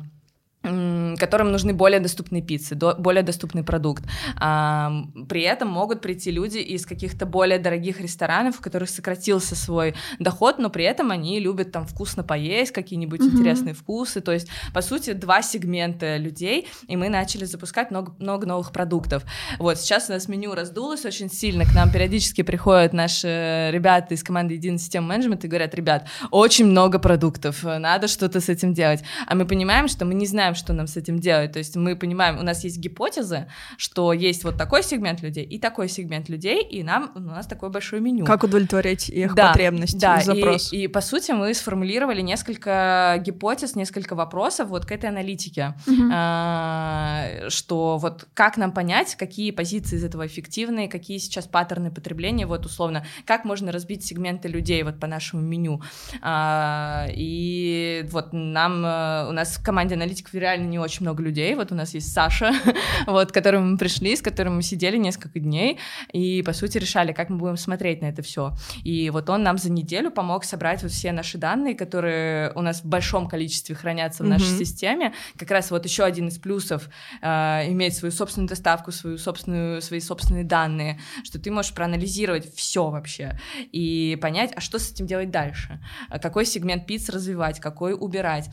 [1.17, 4.03] которым нужны более доступные пиццы, до, более доступный продукт.
[4.37, 4.91] А,
[5.29, 10.57] при этом могут прийти люди из каких-то более дорогих ресторанов, у которых сократился свой доход,
[10.57, 13.31] но при этом они любят там вкусно поесть, какие-нибудь mm-hmm.
[13.31, 14.21] интересные вкусы.
[14.21, 19.23] То есть, по сути, два сегмента людей, и мы начали запускать много, много новых продуктов.
[19.59, 24.23] Вот, сейчас у нас меню раздулось очень сильно, к нам периодически приходят наши ребята из
[24.23, 29.03] команды Единой системы менеджмента и говорят, ребят, очень много продуктов, надо что-то с этим делать.
[29.27, 31.51] А мы понимаем, что мы не знаем, что нам с этим делать.
[31.51, 35.59] То есть мы понимаем, у нас есть гипотезы, что есть вот такой сегмент людей и
[35.59, 38.25] такой сегмент людей, и нам у нас такое большое меню.
[38.25, 40.71] Как удовлетворять их да, потребности, да, запрос.
[40.73, 46.09] И, и по сути мы сформулировали несколько гипотез, несколько вопросов вот к этой аналитике, угу.
[46.13, 52.45] а, что вот как нам понять, какие позиции из этого эффективные, какие сейчас паттерны потребления,
[52.45, 55.81] вот условно, как можно разбить сегменты людей вот по нашему меню.
[56.21, 61.55] А, и вот нам, э, у нас в команде аналитиков реально не очень много людей.
[61.55, 62.53] Вот у нас есть Саша,
[63.07, 65.79] вот, к которому мы пришли, с которым мы сидели несколько дней
[66.13, 68.53] и, по сути, решали, как мы будем смотреть на это все.
[68.83, 72.81] И вот он нам за неделю помог собрать вот все наши данные, которые у нас
[72.81, 74.65] в большом количестве хранятся в нашей mm-hmm.
[74.65, 75.13] системе.
[75.37, 76.89] Как раз вот еще один из плюсов
[77.21, 77.27] э,
[77.71, 83.39] иметь свою собственную доставку, свою собственную, свои собственные данные, что ты можешь проанализировать все вообще
[83.71, 85.79] и понять, а что с этим делать дальше,
[86.21, 88.49] какой сегмент пиц развивать, какой убирать.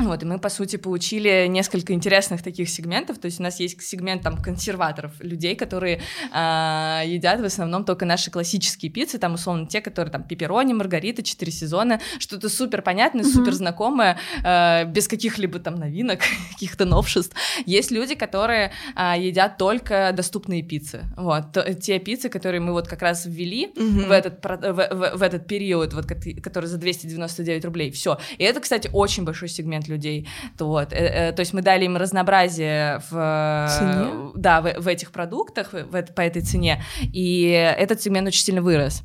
[0.00, 3.18] Вот, и мы, по сути, получили несколько интересных таких сегментов.
[3.18, 6.00] То есть у нас есть сегмент там консерваторов, людей, которые
[6.32, 11.22] э, едят в основном только наши классические пиццы, там, условно, те, которые там пепперони, маргарита,
[11.22, 13.32] четыре сезона, что-то супер понятное, mm-hmm.
[13.32, 17.36] супер знакомое, э, без каких-либо там новинок, каких-то новшеств.
[17.64, 21.04] Есть люди, которые э, едят только доступные пиццы.
[21.16, 24.08] Вот, то, те пиццы, которые мы вот как раз ввели mm-hmm.
[24.08, 26.06] в, этот, в, в, в этот период, вот,
[26.42, 27.92] который за 299 рублей.
[27.92, 28.18] Все.
[28.38, 30.28] И это, кстати, очень большой сегмент сегмент людей.
[30.56, 34.32] То, вот, э, э, то есть мы дали им разнообразие в, э, цене?
[34.34, 37.42] Да, в, в этих продуктах, в, в, по этой цене, и
[37.78, 39.02] этот сегмент очень сильно вырос.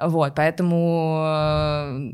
[0.00, 1.22] Вот, поэтому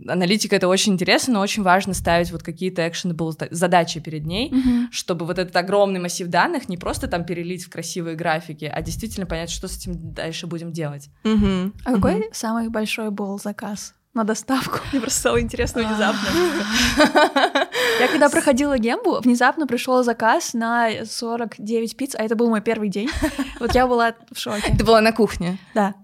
[0.09, 4.87] аналитика это очень интересно, но очень важно ставить вот какие-то actionable задачи перед ней, mm-hmm.
[4.91, 9.27] чтобы вот этот огромный массив данных не просто там перелить в красивые графики, а действительно
[9.27, 11.09] понять, что с этим дальше будем делать.
[11.25, 11.73] Mm-hmm.
[11.85, 12.33] А какой mm-hmm.
[12.33, 13.95] самый большой был заказ?
[14.19, 14.81] на доставку.
[14.93, 16.29] Мне просто стало интересно внезапно.
[18.01, 22.89] Я когда проходила гембу, внезапно пришел заказ на 49 пиц, а это был мой первый
[22.89, 23.11] день.
[23.59, 24.75] Вот я была в шоке.
[24.79, 25.59] Ты была на кухне?
[25.75, 25.95] Да.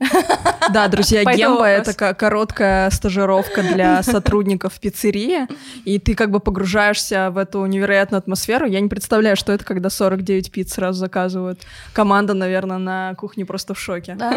[0.73, 5.47] Да, друзья, гемба— это короткая стажировка для сотрудников пиццерии,
[5.85, 8.67] и ты как бы погружаешься в эту невероятную атмосферу.
[8.67, 11.61] Я не представляю, что это, когда 49 пиц сразу заказывают.
[11.93, 14.17] Команда, наверное, на кухне просто в шоке.
[14.19, 14.35] Да.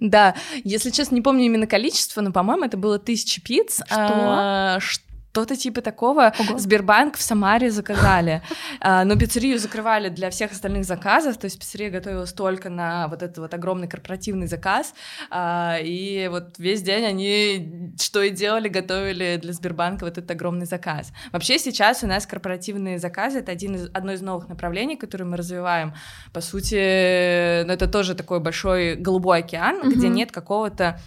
[0.00, 3.80] Да, если честно, не помню именно количество, но, по-моему, это было тысяча пиц.
[3.86, 5.05] Что?
[5.36, 6.56] Что-то типа такого Ого.
[6.56, 8.40] Сбербанк в Самаре заказали.
[8.80, 13.22] А, но пиццерию закрывали для всех остальных заказов, то есть пиццерия готовилась только на вот
[13.22, 14.94] этот вот огромный корпоративный заказ,
[15.30, 20.66] а, и вот весь день они что и делали, готовили для Сбербанка вот этот огромный
[20.66, 21.12] заказ.
[21.32, 25.36] Вообще сейчас у нас корпоративные заказы— это один из, одно из новых направлений, которые мы
[25.36, 25.94] развиваем.
[26.32, 29.94] По сути, ну, это тоже такой большой голубой океан, mm-hmm.
[29.94, 31.00] где нет какого-то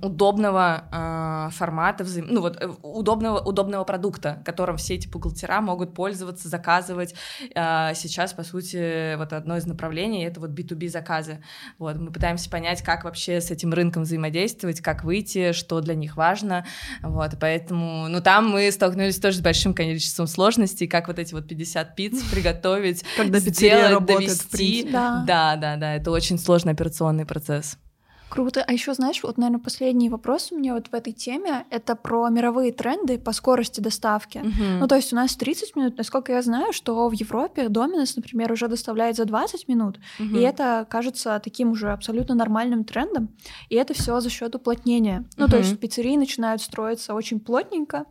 [0.00, 2.26] удобного э, формата, взаим...
[2.30, 7.14] ну вот э, удобного удобного продукта, которым все эти бухгалтера могут пользоваться, заказывать.
[7.54, 11.42] Э, сейчас, по сути, вот одно из направлений это вот B2B заказы.
[11.78, 16.16] Вот мы пытаемся понять, как вообще с этим рынком взаимодействовать, как выйти, что для них
[16.16, 16.64] важно.
[17.02, 21.48] Вот поэтому, ну там мы столкнулись тоже с большим количеством сложностей, как вот эти вот
[21.48, 24.88] 50 пиц приготовить, когда сделать, довести.
[24.92, 27.78] Да, да, да, это очень сложный операционный процесс.
[28.28, 28.64] Круто.
[28.66, 32.28] А еще, знаешь, вот, наверное, последний вопрос у меня вот в этой теме— это про
[32.28, 34.38] мировые тренды по скорости доставки.
[34.38, 34.78] Uh-huh.
[34.80, 38.50] Ну, то есть у нас 30 минут, насколько я знаю, что в Европе Доминос, например,
[38.50, 40.38] уже доставляет за 20 минут, uh-huh.
[40.38, 43.28] и это кажется таким уже абсолютно нормальным трендом,
[43.68, 45.24] и это все за счет уплотнения.
[45.36, 45.50] Ну, uh-huh.
[45.50, 48.06] то есть пиццерии начинают строиться очень плотненько,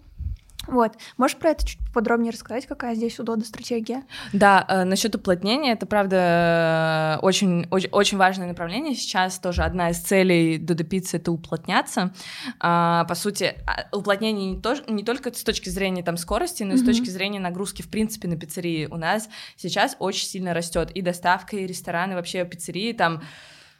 [0.68, 0.94] вот.
[1.18, 4.04] Можешь про это чуть подробнее рассказать, какая здесь у Дода стратегия?
[4.34, 8.96] Да, э, насчет уплотнения, это правда очень, очень, очень важное направление.
[8.96, 12.14] Сейчас тоже одна из целей Дода Пиццы— это уплотняться.
[12.60, 16.74] А, по сути, а, уплотнение не, то, не только с точки зрения там, скорости, но
[16.74, 16.80] и mm-hmm.
[16.80, 18.88] с точки зрения нагрузки в принципе на пиццерии.
[18.88, 23.22] У нас сейчас очень сильно растет и доставка, и рестораны, вообще пиццерии там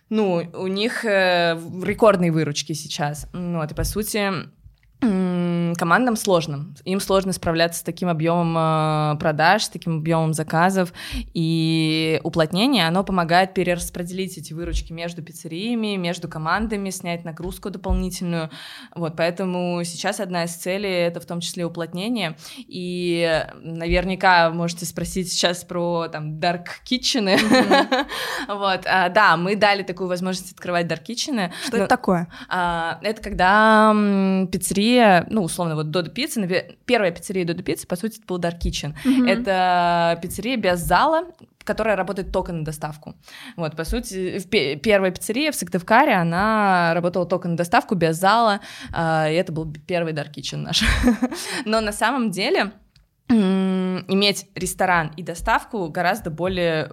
[0.10, 3.28] ну, у них э, рекордные выручки сейчас.
[3.34, 4.32] Вот, и по сути,
[5.00, 6.74] командам сложно.
[6.86, 10.94] Им сложно справляться с таким объемом э, продаж, с таким объемом заказов.
[11.34, 18.50] И уплотнение, оно помогает перераспределить эти выручки между пиццериями, между командами, снять нагрузку дополнительную.
[18.96, 22.38] Вот, поэтому сейчас одна из целей— это в том числе уплотнение.
[22.58, 27.26] И наверняка можете спросить сейчас про там dark kitchen.
[28.48, 31.52] Вот, а, да, мы дали такую возможность открывать dark kitchen.
[31.68, 32.28] Что это такое?
[32.48, 33.94] А, это когда
[34.52, 36.42] пиццерия пиццерия, ну, условно, вот Додо Пицца,
[36.86, 38.96] первая пиццерия Додо Пицца, по сути, это был Dark Kitchen.
[39.04, 39.30] Mm-hmm.
[39.30, 41.26] Это пиццерия без зала,
[41.64, 43.16] которая работает только на доставку.
[43.56, 44.40] Вот, по сути,
[44.78, 48.60] первая пиццерия в Сыктывкаре, она работала только на доставку, без зала,
[48.92, 50.84] а, и это был первый Dark Kitchen наш.
[51.66, 52.72] Но на самом деле
[53.28, 56.92] иметь ресторан и доставку гораздо более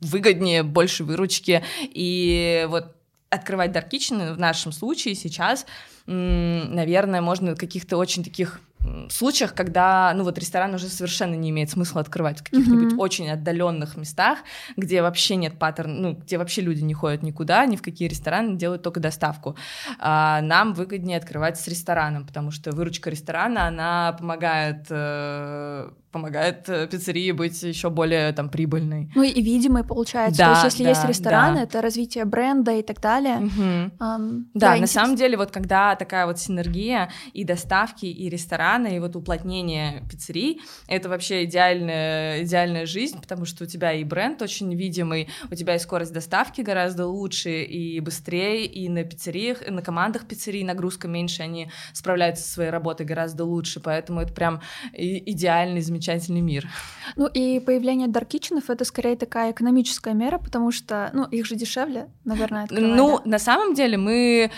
[0.00, 2.96] выгоднее, больше выручки, и вот
[3.28, 5.66] открывать Dark Kitchen в нашем случае сейчас
[6.06, 8.60] наверное, можно каких-то очень таких
[9.08, 12.98] случаях, когда, ну вот ресторан уже совершенно не имеет смысла открывать в каких-нибудь mm-hmm.
[12.98, 14.38] очень отдаленных местах,
[14.76, 18.56] где вообще нет паттерна, ну где вообще люди не ходят никуда, ни в какие рестораны,
[18.56, 19.56] делают только доставку.
[19.98, 26.86] А нам выгоднее открывать с рестораном, потому что выручка ресторана, она помогает э, помогает э,
[26.86, 29.10] пиццерии быть еще более там прибыльной.
[29.16, 30.38] Ну и видимой получается.
[30.38, 31.62] Да, То есть если да, есть рестораны, да.
[31.62, 33.38] это развитие бренда и так далее.
[33.38, 33.62] Угу.
[33.98, 38.96] Um, да, да, на самом деле вот когда такая вот синергия и доставки, и рестораны,
[38.96, 44.40] и вот уплотнение пиццерий, это вообще идеальная, идеальная жизнь, потому что у тебя и бренд
[44.40, 49.70] очень видимый, у тебя и скорость доставки гораздо лучше и быстрее, и на пиццериях, и
[49.72, 54.60] на командах пиццерий нагрузка меньше, они справляются со своей работой гораздо лучше, поэтому это прям
[54.92, 56.68] идеальный, замечательный замечательный мир.
[57.16, 62.08] Ну и появление даркиченов это скорее такая экономическая мера, потому что, ну, их же дешевле,
[62.24, 62.96] наверное, открывать.
[62.96, 63.30] Ну, да?
[63.30, 64.50] на самом деле мы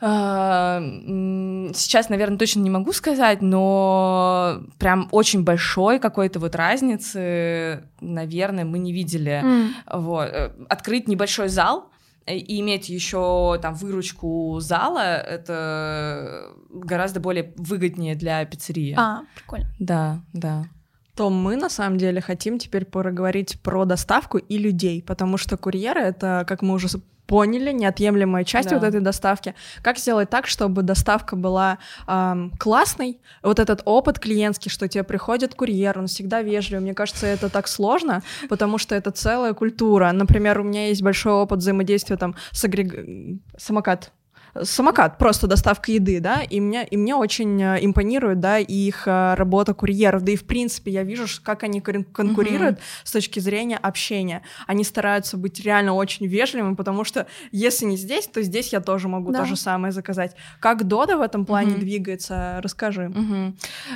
[0.00, 0.80] а,
[1.74, 8.78] сейчас, наверное, точно не могу сказать, но прям очень большой какой-то вот разницы, наверное, мы
[8.78, 9.42] не видели.
[9.44, 9.68] Mm.
[9.98, 10.28] Вот.
[10.30, 11.90] Э, открыть небольшой зал,
[12.26, 18.94] и иметь еще там выручку зала, это гораздо более выгоднее для пиццерии.
[18.96, 19.66] А, прикольно.
[19.78, 20.66] Да, да
[21.18, 26.00] то мы на самом деле хотим теперь поговорить про доставку и людей, потому что курьеры
[26.00, 26.86] это, как мы уже
[27.26, 28.76] поняли, неотъемлемая часть да.
[28.76, 29.56] вот этой доставки.
[29.82, 33.18] Как сделать так, чтобы доставка была эм, классной?
[33.42, 36.84] Вот этот опыт клиентский, что тебе приходит курьер, он всегда вежливый.
[36.84, 40.12] Мне кажется, это так сложно, потому что это целая культура.
[40.12, 42.94] Например, у меня есть большой опыт взаимодействия там с агрег...
[43.56, 44.12] самокат
[44.64, 49.34] самокат, просто доставка еды, да, и мне, и мне очень э, импонирует, да, их э,
[49.34, 53.04] работа курьеров, да и в принципе я вижу, как они конкурируют mm-hmm.
[53.04, 54.42] с точки зрения общения.
[54.66, 59.08] Они стараются быть реально очень вежливыми, потому что если не здесь, то здесь я тоже
[59.08, 59.40] могу да.
[59.40, 60.34] то же самое заказать.
[60.60, 61.80] Как Дода в этом плане mm-hmm.
[61.80, 63.12] двигается, расскажи.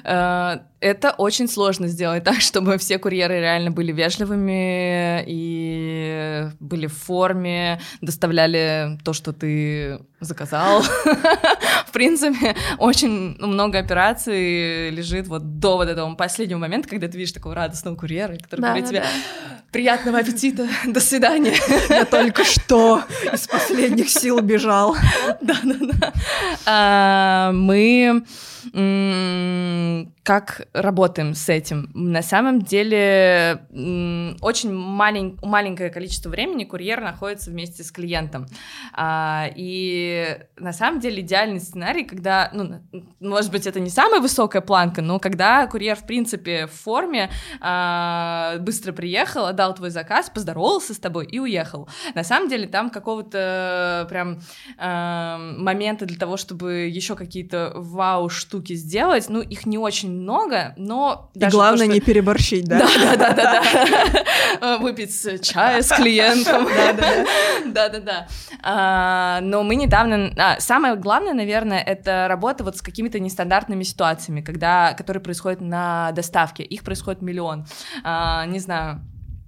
[0.05, 0.63] Mm-hmm.
[0.83, 7.81] Это очень сложно сделать так, чтобы все курьеры реально были вежливыми и были в форме,
[8.01, 10.83] доставляли то, что ты заказал.
[11.87, 17.33] В принципе, очень много операций лежит вот до вот этого последнего момента, когда ты видишь
[17.33, 19.05] такого радостного курьера, который говорит тебе
[19.71, 21.55] приятного аппетита, до свидания.
[21.89, 24.97] Я только что из последних сил бежал.
[25.41, 26.13] Да-да-да.
[26.67, 28.25] А, мы
[30.23, 31.91] как работаем с этим?
[31.95, 33.67] На самом деле
[34.41, 38.47] очень малень, маленькое количество времени курьер находится вместе с клиентом.
[38.93, 42.81] А, и на самом деле идеальный сценарий, когда, ну,
[43.21, 48.59] может быть, это не самая высокая планка, но когда курьер, в принципе, в форме, а,
[48.61, 51.89] быстро приехал, отдал твой заказ, поздоровался с тобой и уехал.
[52.15, 54.41] На самом деле там какого-то прям
[54.79, 61.31] а, момента для того, чтобы еще какие-то вау-штуки сделать, ну, их не очень много, но...
[61.35, 61.95] И главное то, что...
[61.95, 62.87] не переборщить, да?
[63.17, 64.79] Да-да-да.
[64.81, 66.67] Выпить чая с клиентом.
[67.67, 68.29] Да-да-да.
[68.63, 70.33] А, но мы недавно...
[70.37, 76.13] А, самое главное, наверное, это работа вот с какими-то нестандартными ситуациями, когда, которые происходят на
[76.13, 76.63] доставке.
[76.63, 77.67] Их происходит миллион.
[78.05, 79.01] А, не знаю,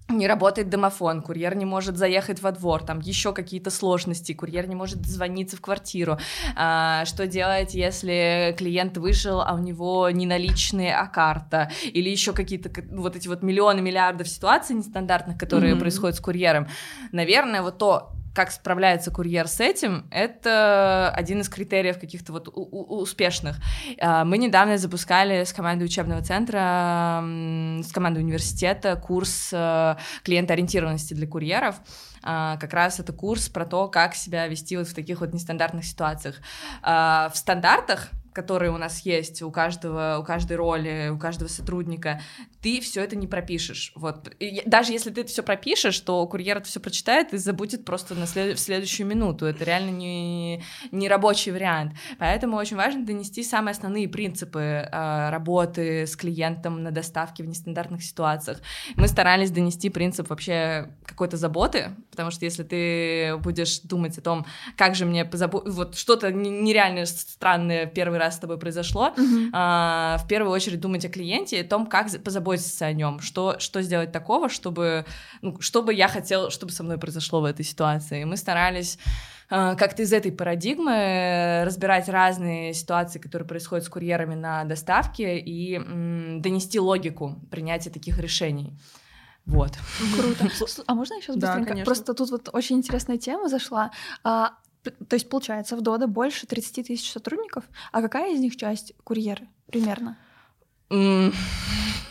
[0.08, 4.74] не работает домофон, курьер не может заехать во двор, там еще какие-то сложности, курьер не
[4.74, 6.18] может звониться в квартиру.
[6.56, 11.70] А, что делать, если клиент вышел, а у него не наличные, а карта?
[11.82, 15.80] Или еще какие-то вот эти вот миллионы, миллиардов ситуаций нестандартных, которые mm-hmm.
[15.80, 16.68] происходят с курьером.
[17.12, 23.56] Наверное, вот то, как справляется курьер с этим, это один из критериев каких-то вот успешных.
[24.00, 27.22] А, мы недавно запускали с командой учебного центра,
[27.82, 31.76] с командой университета курс э, клиентоориентированности для курьеров.
[32.22, 35.84] А, как раз это курс про то, как себя вести вот в таких вот нестандартных
[35.84, 36.36] ситуациях.
[36.82, 42.20] А, в стандартах которые у нас есть у каждого, у каждой роли, у каждого сотрудника,
[42.60, 43.92] ты все это не пропишешь.
[43.94, 44.28] Вот.
[44.40, 48.14] И даже если ты это все пропишешь, то курьер это все прочитает и забудет просто
[48.16, 48.58] на след...
[48.58, 49.46] в следующую минуту.
[49.46, 51.92] Это реально не, не рабочий вариант.
[52.18, 58.02] Поэтому очень важно донести самые основные принципы э, работы с клиентом на доставке в нестандартных
[58.02, 58.60] ситуациях.
[58.96, 64.44] Мы старались донести принцип вообще какой-то заботы, потому что если ты будешь думать о том,
[64.76, 69.50] как же мне позаботиться, вот что-то нереально странное первый раз с тобой произошло, mm-hmm.
[69.52, 73.58] а, в первую очередь думать о клиенте и о том, как позаботиться о нем, что,
[73.58, 75.04] что сделать такого, чтобы,
[75.42, 78.22] ну, чтобы я хотел, чтобы со мной произошло в этой ситуации.
[78.22, 78.98] И мы старались
[79.50, 85.76] а, как-то из этой парадигмы разбирать разные ситуации, которые происходят с курьерами на доставке и
[85.76, 88.72] м, донести логику принятия таких решений.
[89.46, 89.72] Вот.
[90.16, 90.48] Круто.
[90.86, 91.74] А можно я сейчас быстренько?
[91.74, 93.90] Да, Просто тут вот очень интересная тема зашла.
[94.22, 98.94] А, то есть, получается, в Дода больше 30 тысяч сотрудников, а какая из них часть
[99.04, 100.16] курьеры примерно?
[100.90, 101.32] Ну,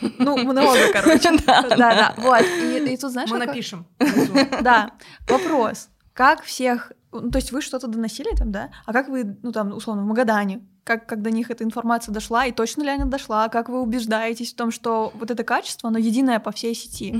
[0.00, 1.30] много, короче.
[1.46, 2.42] Да, да, вот.
[2.42, 3.86] И тут, знаешь, Мы напишем.
[4.60, 4.92] Да,
[5.28, 5.88] вопрос.
[6.12, 8.70] Как всех ну, то есть вы что-то доносили там, да?
[8.84, 12.44] А как вы, ну там, условно, в Магадане, как, как до них эта информация дошла,
[12.46, 15.98] и точно ли она дошла, как вы убеждаетесь в том, что вот это качество, оно
[15.98, 17.10] единое по всей сети?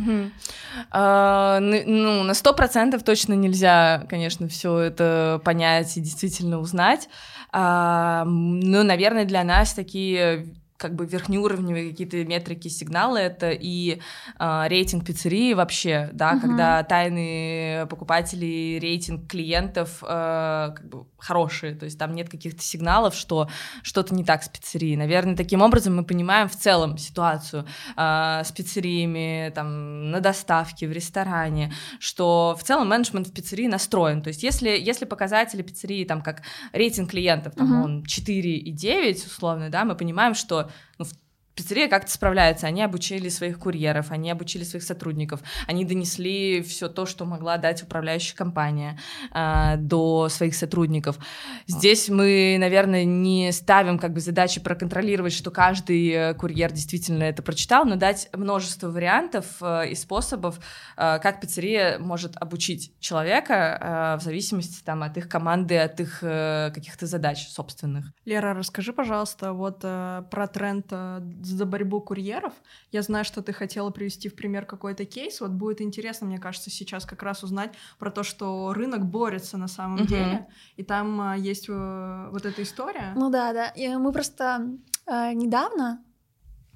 [0.90, 7.08] А, ну, на сто процентов точно нельзя, конечно, все это понять и действительно узнать.
[7.52, 10.46] А, ну, наверное, для нас такие
[10.84, 14.02] как бы верхнеуровневые какие-то метрики, сигналы, это и
[14.38, 16.40] э, рейтинг пиццерии вообще, да, uh-huh.
[16.42, 23.14] когда тайные покупатели, рейтинг клиентов э, как бы хорошие, то есть там нет каких-то сигналов,
[23.14, 23.48] что
[23.82, 24.96] что-то не так с пиццерией.
[24.96, 27.64] Наверное, таким образом мы понимаем в целом ситуацию
[27.96, 34.20] э, с пиццериями, там, на доставке, в ресторане, что в целом менеджмент в пиццерии настроен.
[34.20, 36.42] То есть если, если показатели пиццерии, там, как
[36.72, 37.84] рейтинг клиентов, там, uh-huh.
[37.84, 41.06] он 4 и 9, условно, да, мы понимаем, что ну,
[41.54, 42.66] пиццерия как-то справляется.
[42.66, 47.82] Они обучили своих курьеров, они обучили своих сотрудников, они донесли все то, что могла дать
[47.82, 48.98] управляющая компания
[49.32, 51.18] э, до своих сотрудников.
[51.66, 57.42] Здесь мы, наверное, не ставим как бы задачи проконтролировать, что каждый э, курьер действительно это
[57.42, 60.58] прочитал, но дать множество вариантов э, и способов,
[60.96, 66.18] э, как пиццерия может обучить человека э, в зависимости там, от их команды, от их
[66.22, 68.12] э, каких-то задач собственных.
[68.24, 72.52] Лера, расскажи, пожалуйста, вот э, про тренд э, за борьбу курьеров.
[72.92, 75.40] Я знаю, что ты хотела привести в пример какой-то кейс.
[75.40, 79.68] Вот будет интересно, мне кажется, сейчас как раз узнать про то, что рынок борется на
[79.68, 80.06] самом uh-huh.
[80.06, 80.46] деле.
[80.76, 83.12] И там а, есть э, вот эта история.
[83.16, 83.68] Ну да, да.
[83.68, 84.68] И мы просто
[85.06, 86.02] э, недавно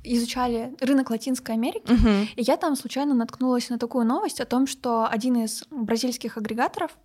[0.04, 2.28] изучали рынок Латинской Америки, uh-huh.
[2.36, 6.96] и я там случайно наткнулась на такую новость о том, что один из бразильских агрегаторов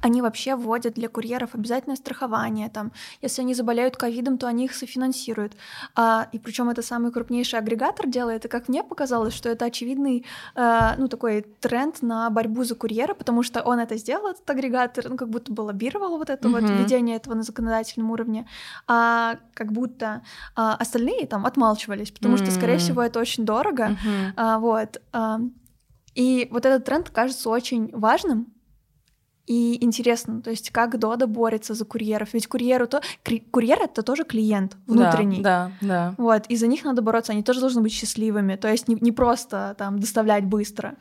[0.00, 2.68] они вообще вводят для курьеров обязательное страхование.
[2.68, 5.52] Там, если они заболеют ковидом, то они их софинансируют.
[5.94, 8.44] А, и причем это самый крупнейший агрегатор делает.
[8.44, 13.14] И как мне показалось, что это очевидный э, ну, такой тренд на борьбу за курьера,
[13.14, 16.60] потому что он это сделал, этот агрегатор, ну, как будто бы лоббировал вот это mm-hmm.
[16.60, 18.46] вот введение этого на законодательном уровне,
[18.86, 20.22] а как будто
[20.56, 22.44] а, остальные там отмалчивались, потому mm-hmm.
[22.44, 23.90] что, скорее всего, это очень дорого.
[23.90, 24.32] Mm-hmm.
[24.36, 25.00] А, вот.
[25.12, 25.40] А,
[26.14, 28.52] и вот этот тренд кажется очень важным,
[29.46, 33.00] И интересно, то есть как Дода борется за курьеров, ведь курьеру то
[33.50, 36.14] курьер это тоже клиент внутренний, да, да, да.
[36.18, 39.12] Вот и за них надо бороться, они тоже должны быть счастливыми, то есть не, не
[39.12, 40.94] просто там доставлять быстро.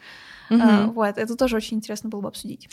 [0.49, 0.61] Угу.
[0.61, 2.69] А, вот, это тоже очень интересно было бы обсудить.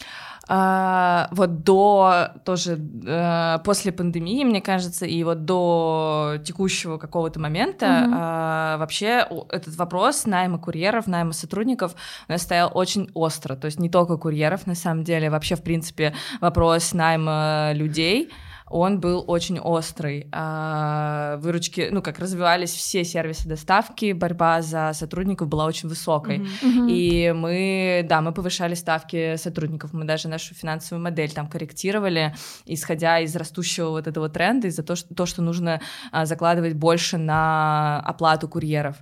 [0.48, 8.04] А, вот до тоже а, после пандемии, мне кажется, и вот до текущего какого-то момента
[8.06, 8.14] угу.
[8.16, 11.94] а, вообще этот вопрос найма курьеров, найма сотрудников
[12.36, 13.56] стоял очень остро.
[13.56, 18.30] То есть не только курьеров, на самом деле, вообще, в принципе, вопрос найма людей—
[18.68, 20.28] он был очень острый.
[20.32, 26.38] А, выручки, ну, как развивались все сервисы доставки, борьба за сотрудников была очень высокой.
[26.38, 26.90] Mm-hmm.
[26.90, 33.20] И мы, да, мы повышали ставки сотрудников, мы даже нашу финансовую модель там корректировали, исходя
[33.20, 38.00] из растущего вот этого тренда, из-за того, что, то, что нужно а, закладывать больше на
[38.00, 38.96] оплату курьеров.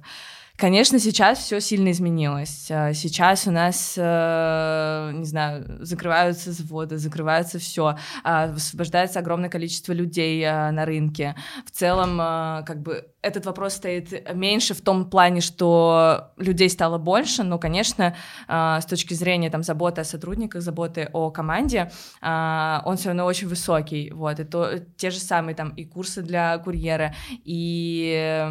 [0.57, 2.69] Конечно, сейчас все сильно изменилось.
[2.71, 9.93] А, сейчас у нас, э, не знаю, закрываются заводы, закрывается все, а, освобождается огромное количество
[9.93, 11.35] людей а, на рынке.
[11.67, 12.19] В целом,
[12.65, 18.15] как бы этот вопрос стоит меньше в том плане, что людей стало больше, но, конечно,
[18.47, 21.91] с точки зрения там заботы о сотрудниках, заботы о команде,
[22.23, 24.11] он все равно очень высокий.
[24.11, 27.15] Вот, и то, те же самые там и курсы для курьера,
[27.45, 28.45] и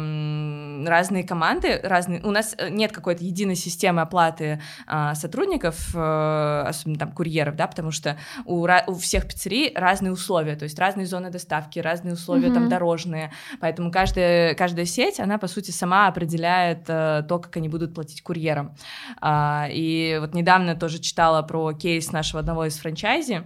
[0.86, 2.20] разные команды, разные.
[2.22, 7.66] У нас э, нет какой-то единой системы оплаты а, сотрудников, а, особенно там курьеров, да,
[7.66, 12.48] потому что у, у всех пиццерий разные условия, то есть разные зоны доставки, разные условия
[12.48, 12.54] mm-hmm.
[12.54, 17.68] там дорожные, поэтому каждая каждая сеть, она по сути сама определяет а, то, как они
[17.68, 18.74] будут платить курьерам.
[19.20, 23.44] А, и вот недавно тоже читала про кейс нашего одного из франчайзи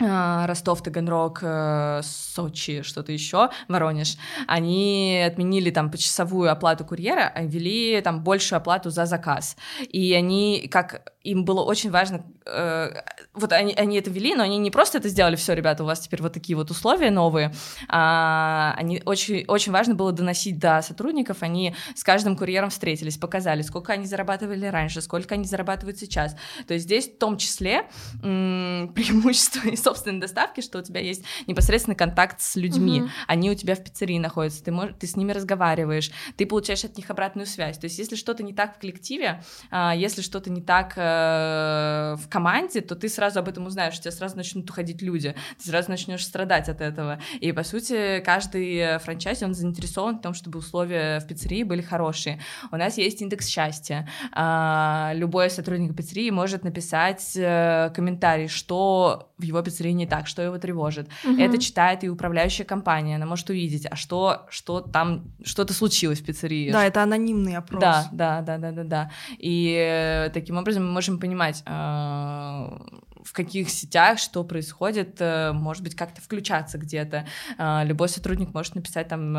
[0.00, 8.00] Ростов, Таганрог, э, Сочи, что-то еще, Воронеж, они отменили там почасовую оплату курьера, а ввели
[8.00, 9.56] там большую оплату за заказ.
[9.80, 12.90] И они, как им было очень важно, э,
[13.34, 16.00] вот они, они это вели, но они не просто это сделали, все, ребята, у вас
[16.00, 17.52] теперь вот такие вот условия новые,
[17.88, 23.62] а, они очень, очень важно было доносить до сотрудников, они с каждым курьером встретились, показали,
[23.62, 26.34] сколько они зарабатывали раньше, сколько они зарабатывают сейчас.
[26.66, 27.88] То есть здесь в том числе
[28.22, 33.10] м- преимущество и собственной доставки, что у тебя есть непосредственный контакт с людьми, угу.
[33.26, 36.96] они у тебя в пиццерии находятся, ты, можешь, ты с ними разговариваешь, ты получаешь от
[36.96, 37.78] них обратную связь.
[37.78, 42.16] То есть если что-то не так в коллективе, а, если что-то не так э, Э,
[42.16, 45.68] в команде, то ты сразу об этом узнаешь, у тебя сразу начнут уходить люди, ты
[45.68, 47.20] сразу начнешь страдать от этого.
[47.40, 52.40] И, по сути, каждый франчайз, он заинтересован в том, чтобы условия в пиццерии были хорошие.
[52.70, 54.08] У нас есть индекс счастья.
[54.32, 60.42] А, любой сотрудник пиццерии может написать э, комментарий, что в его пиццерии не так, что
[60.42, 61.08] его тревожит.
[61.24, 61.40] Угу.
[61.40, 66.24] Это читает и управляющая компания, она может увидеть, а что, что там, что-то случилось в
[66.24, 66.72] пиццерии.
[66.72, 67.80] Да, это анонимный опрос.
[67.80, 69.10] Да, да, да, да, да, да.
[69.38, 75.82] И э, таким образом мы можем понимать, э, в каких сетях что происходит, э, может
[75.82, 77.26] быть, как-то включаться где-то.
[77.56, 79.30] Э, любой сотрудник может написать там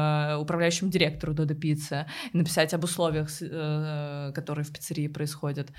[0.42, 3.30] управляющему директору Додо Пиццы, написать об условиях,
[4.34, 5.70] которые в пиццерии происходят.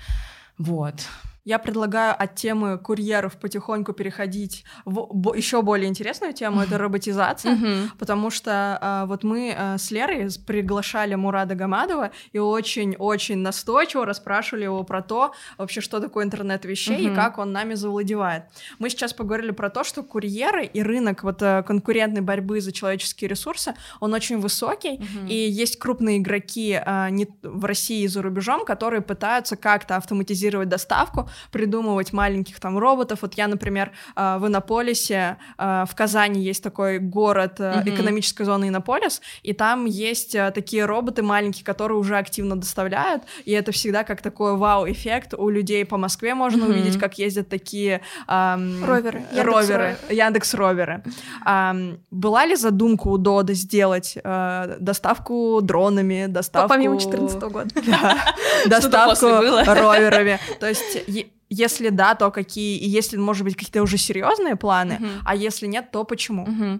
[0.57, 0.95] Вот.
[1.43, 7.57] Я предлагаю от темы курьеров потихоньку переходить в еще более интересную тему, это роботизация,
[7.97, 14.65] потому что а, вот мы а, с Лерой приглашали Мурада Гамадова и очень-очень настойчиво расспрашивали
[14.65, 18.43] его про то, вообще, что такое интернет вещей и как он нами завладевает.
[18.77, 23.29] Мы сейчас поговорили про то, что курьеры и рынок вот э, конкурентной борьбы за человеческие
[23.29, 26.79] ресурсы, он очень высокий, и есть крупные игроки
[27.09, 33.19] не в России и за рубежом, которые пытаются как-то автоматизировать доставку, придумывать маленьких там роботов.
[33.21, 37.89] Вот я, например, а, в Иннополисе, а, в Казани есть такой город mm-hmm.
[37.89, 43.71] экономической зоны Иннополис, и там есть такие роботы маленькие, которые уже активно доставляют, и это
[43.71, 45.33] всегда как такой вау-эффект.
[45.33, 46.69] У людей по Москве можно mm-hmm.
[46.69, 51.03] увидеть, как ездят такие эм, роверы, роверы, Яндекс роверы.
[51.45, 56.69] Эм, была ли задумка у Дода сделать э, доставку дронами, доставку...
[56.69, 57.69] Помимо 14 года.
[58.65, 60.39] Доставку роверами.
[60.59, 61.07] То есть
[61.53, 62.77] если да, то какие?
[62.77, 65.21] И если, может быть, какие-то уже серьезные планы, uh-huh.
[65.25, 66.45] а если нет, то почему?
[66.45, 66.79] Uh-huh.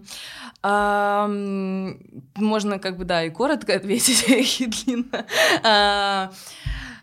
[0.64, 2.00] Um,
[2.36, 4.24] можно как бы, да, и коротко ответить,
[4.60, 5.26] и длинно.
[5.62, 6.32] Uh,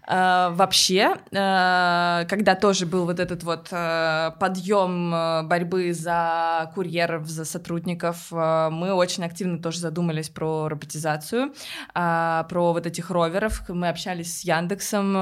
[0.10, 5.12] Э, вообще, э, когда тоже был вот этот вот э, подъем
[5.48, 11.54] борьбы за курьеров, за сотрудников, мы очень активно тоже задумались про роботизацию,
[11.94, 13.64] про вот этих роверов.
[13.68, 15.14] Мы общались с Яндексом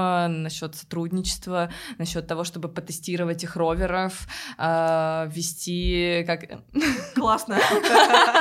[0.44, 4.28] насчет сотрудничества, насчет того, чтобы потестировать их роверов,
[4.58, 6.46] вести как...
[7.16, 7.58] Классно.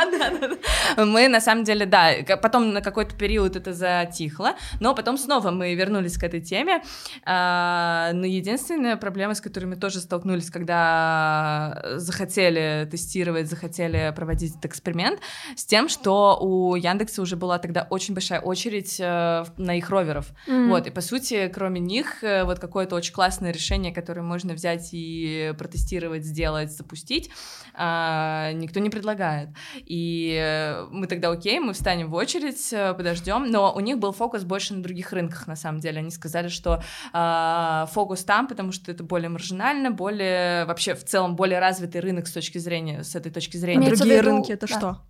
[0.97, 5.75] Мы на самом деле, да, потом на какой-то период это затихло, но потом снова мы
[5.75, 6.83] вернулись к этой этой теме.
[7.25, 14.67] А, но единственная проблема, с которой мы тоже столкнулись, когда захотели тестировать, захотели проводить этот
[14.67, 15.21] эксперимент,
[15.57, 20.33] с тем, что у Яндекса уже была тогда очень большая очередь э, на их роверов.
[20.47, 20.69] Mm.
[20.69, 24.91] Вот, и по сути, кроме них, э, вот какое-то очень классное решение, которое можно взять
[24.93, 27.31] и протестировать, сделать, запустить,
[27.75, 29.51] а, никто не предлагает.
[29.77, 34.45] И э, мы тогда, окей, мы встанем в очередь, подождем, но у них был фокус
[34.45, 35.99] больше на других рынках, на самом деле.
[35.99, 41.37] Они сказали, что э, фокус там, потому что это более маржинально, более вообще в целом
[41.37, 43.87] более развитый рынок с точки зрения, с этой точки зрения.
[43.87, 44.79] Имеется Другие рынки это да.
[44.79, 45.01] что?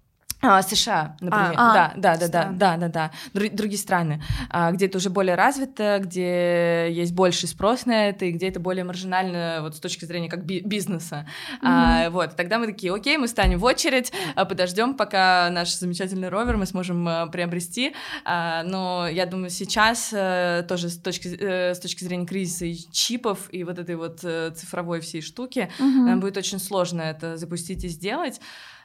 [0.43, 1.55] А, США, например.
[1.57, 3.11] А, да, да, да, да, да, да, да.
[3.33, 8.27] Друг, другие страны, а, где это уже более развито, где есть больший спрос на это,
[8.27, 11.27] и где это более маржинально вот с точки зрения как би- бизнеса.
[11.27, 11.59] Mm-hmm.
[11.63, 16.29] А, вот, тогда мы такие, окей, мы станем в очередь, а, подождем, пока наш замечательный
[16.29, 17.95] ровер мы сможем а, приобрести.
[18.25, 22.77] А, но я думаю, сейчас а, тоже с точки, а, с точки зрения кризиса и
[22.93, 25.83] чипов, и вот этой вот а, цифровой всей штуки, mm-hmm.
[25.83, 28.41] нам будет очень сложно это запустить и сделать.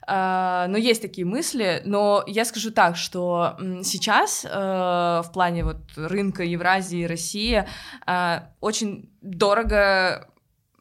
[0.08, 5.78] Uh, но есть такие мысли, но я скажу так, что сейчас uh, в плане вот
[5.96, 7.66] рынка Евразии, России
[8.08, 10.31] uh, очень дорого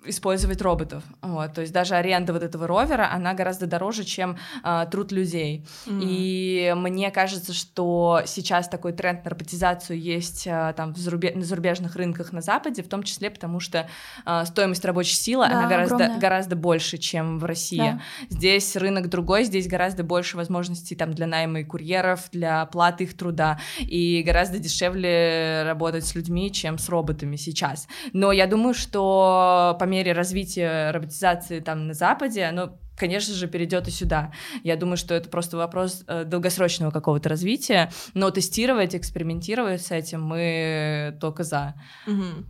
[0.05, 1.03] использовать роботов.
[1.21, 5.67] Вот, то есть даже аренда вот этого ровера, она гораздо дороже, чем э, труд людей.
[5.87, 6.01] Mm-hmm.
[6.03, 11.35] И мне кажется, что сейчас такой тренд на роботизацию есть э, там в зарубеж...
[11.35, 13.89] на зарубежных рынках на Западе, в том числе потому, что
[14.25, 17.79] э, стоимость рабочей силы, да, она гораздо, гораздо больше, чем в России.
[17.79, 18.01] Да.
[18.29, 23.17] Здесь рынок другой, здесь гораздо больше возможностей там для найма и курьеров, для оплаты их
[23.17, 27.87] труда, и гораздо дешевле работать с людьми, чем с роботами сейчас.
[28.13, 33.89] Но я думаю, что по мере развития роботизации там на Западе, оно конечно же, перейдет
[33.89, 34.31] и сюда.
[34.63, 40.23] Я думаю, что это просто вопрос э, долгосрочного какого-то развития, но тестировать, экспериментировать с этим
[40.23, 41.75] мы только за.
[42.07, 42.45] Угу.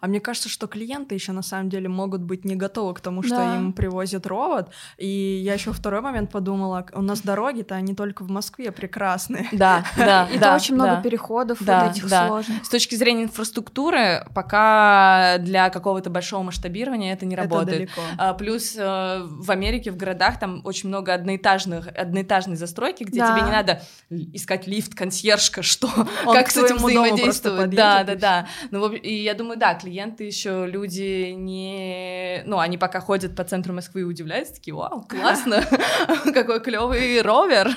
[0.00, 3.22] А мне кажется, что клиенты еще на самом деле могут быть не готовы к тому,
[3.22, 3.56] что да.
[3.56, 4.70] им привозят робот.
[4.96, 9.48] И я еще второй момент подумала, у нас дороги-то они только в Москве прекрасные.
[9.56, 12.64] Да, да, Это очень много переходов да, этих сложных.
[12.64, 17.90] С точки зрения инфраструктуры, пока для какого-то большого масштабирования это не работает.
[18.18, 23.32] А, плюс э, в Америке, в городах там очень много одноэтажных, одноэтажной застройки, где да.
[23.32, 25.88] тебе не надо искать лифт, консьержка, что,
[26.26, 27.70] Он как с этим взаимодействовать.
[27.70, 28.48] Да, да, да.
[28.70, 32.42] Ну, и я думаю, да, клиенты еще люди не...
[32.44, 35.64] Ну, они пока ходят по центру Москвы и удивляются, такие, вау, классно,
[36.34, 37.74] какой клевый ровер.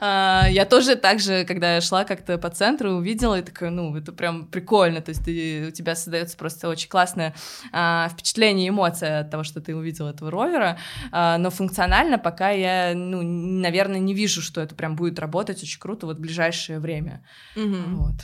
[0.00, 3.96] А, я тоже так же, когда я шла как-то по центру, увидела и такая, ну,
[3.96, 7.34] это прям прикольно, то есть у тебя создается просто очень классное
[7.72, 10.78] а, впечатление, эмоция от того, что ты увидел этого ровера,
[11.12, 15.80] а, но функционально пока я, ну, наверное, не вижу, что это прям будет работать очень
[15.80, 17.24] круто вот в ближайшее время.
[17.56, 17.94] Mm-hmm.
[17.94, 18.14] Вот.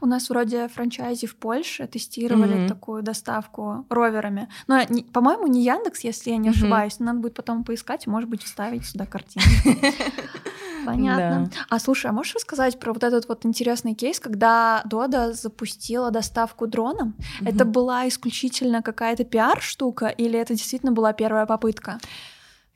[0.00, 2.68] У нас вроде франчайзи в Польше тестировали mm-hmm.
[2.68, 4.48] такую доставку роверами.
[4.66, 6.94] Но, не, по-моему, не Яндекс, если я не ошибаюсь.
[6.94, 7.04] Mm-hmm.
[7.04, 9.46] Надо будет потом поискать, может быть, вставить сюда картину.
[10.84, 11.50] Понятно.
[11.68, 16.66] А слушай, а можешь рассказать про вот этот вот интересный кейс, когда Дода запустила доставку
[16.66, 17.14] дроном?
[17.44, 21.98] Это была исключительно какая-то пиар-штука или это действительно была первая попытка?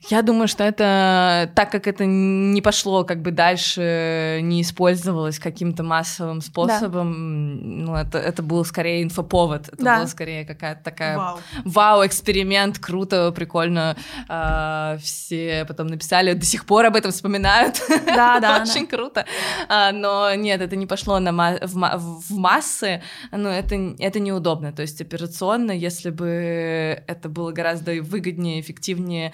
[0.09, 5.83] Я думаю, что это, так как это не пошло как бы дальше, не использовалось каким-то
[5.83, 7.65] массовым способом, да.
[7.65, 9.97] ну, это, это был скорее инфоповод, это да.
[9.97, 11.39] была скорее какая-то такая вау.
[11.65, 13.95] вау, эксперимент, круто, прикольно.
[14.27, 17.79] А, все потом написали, до сих пор об этом вспоминают.
[18.05, 18.63] Да, да.
[18.67, 19.25] Очень круто.
[19.69, 24.19] А, но нет, это не пошло на ма- в, ма- в массы, ну, это, это
[24.19, 24.71] неудобно.
[24.71, 26.25] То есть операционно, если бы
[27.07, 29.31] это было гораздо выгоднее, эффективнее,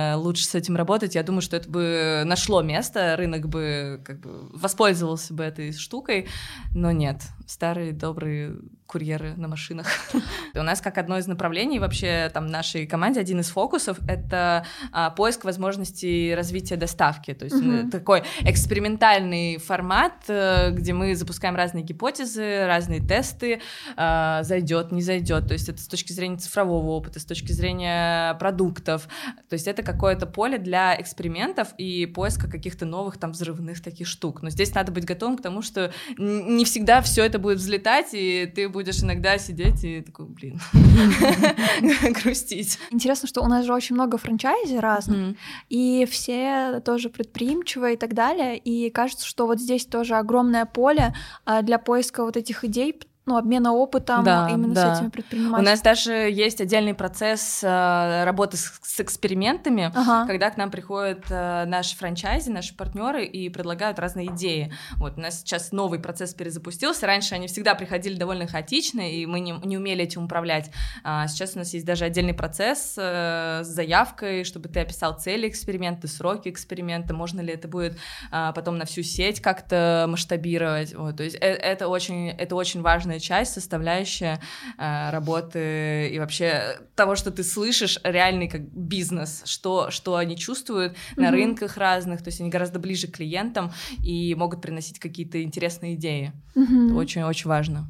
[0.00, 4.20] а, лучше с этим работать, я думаю, что это бы нашло место, рынок бы как
[4.20, 6.28] бы воспользовался бы этой штукой,
[6.74, 8.56] но нет, старые добрые
[8.90, 9.86] курьеры на машинах.
[10.54, 15.10] У нас как одно из направлений вообще там нашей команде один из фокусов это а,
[15.10, 17.90] поиск возможностей развития доставки, то есть mm-hmm.
[17.90, 23.60] такой экспериментальный формат, э, где мы запускаем разные гипотезы, разные тесты,
[23.96, 28.34] а, зайдет, не зайдет, то есть это с точки зрения цифрового опыта, с точки зрения
[28.34, 29.06] продуктов,
[29.48, 34.42] то есть это какое-то поле для экспериментов и поиска каких-то новых там взрывных таких штук.
[34.42, 38.50] Но здесь надо быть готовым к тому, что не всегда все это будет взлетать и
[38.52, 40.58] ты будешь будешь иногда сидеть и такой, блин,
[42.22, 42.78] грустить.
[42.90, 45.36] Интересно, что у нас же очень много франчайзи разных,
[45.68, 51.14] и все тоже предприимчивые и так далее, и кажется, что вот здесь тоже огромное поле
[51.44, 54.94] а, для поиска вот этих идей, ну, обмена опытом да, именно да.
[54.94, 55.60] с этими предпринимателями.
[55.60, 60.26] У нас даже есть отдельный процесс э, работы с, с экспериментами, ага.
[60.26, 64.72] когда к нам приходят э, наши франчайзи, наши партнеры и предлагают разные идеи.
[64.96, 67.06] Вот у нас сейчас новый процесс перезапустился.
[67.06, 70.70] Раньше они всегда приходили довольно хаотично, и мы не, не умели этим управлять.
[71.04, 75.48] А сейчас у нас есть даже отдельный процесс э, с заявкой, чтобы ты описал цели
[75.48, 77.96] эксперимента, сроки эксперимента, можно ли это будет
[78.32, 80.94] э, потом на всю сеть как-то масштабировать.
[80.94, 84.40] Вот, то есть э, это очень, это очень важная часть, составляющая
[84.78, 90.92] э, работы и вообще того, что ты слышишь, реальный как бизнес, что, что они чувствуют
[90.92, 91.20] mm-hmm.
[91.20, 93.72] на рынках разных, то есть они гораздо ближе к клиентам
[94.04, 96.32] и могут приносить какие-то интересные идеи.
[96.54, 96.94] Mm-hmm.
[96.94, 97.88] Очень-очень важно.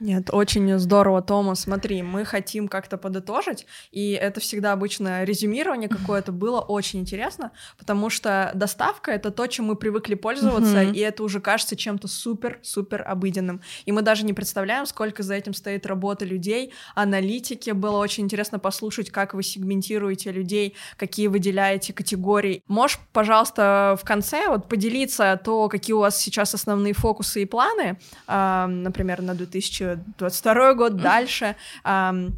[0.00, 1.54] Нет, очень здорово, Тома.
[1.54, 8.10] Смотри, мы хотим как-то подытожить, и это всегда обычно резюмирование какое-то было очень интересно, потому
[8.10, 13.60] что доставка— это то, чем мы привыкли пользоваться, и это уже кажется чем-то супер-супер обыденным.
[13.84, 17.70] И мы даже не представляем, сколько за этим стоит работа людей, аналитики.
[17.70, 22.62] Было очень интересно послушать, как вы сегментируете людей, какие выделяете категории.
[22.68, 27.98] Можешь, пожалуйста, в конце вот поделиться то, какие у вас сейчас основные фокусы и планы,
[28.26, 31.56] э, например, на 2000 2022 год, дальше.
[31.84, 32.32] Не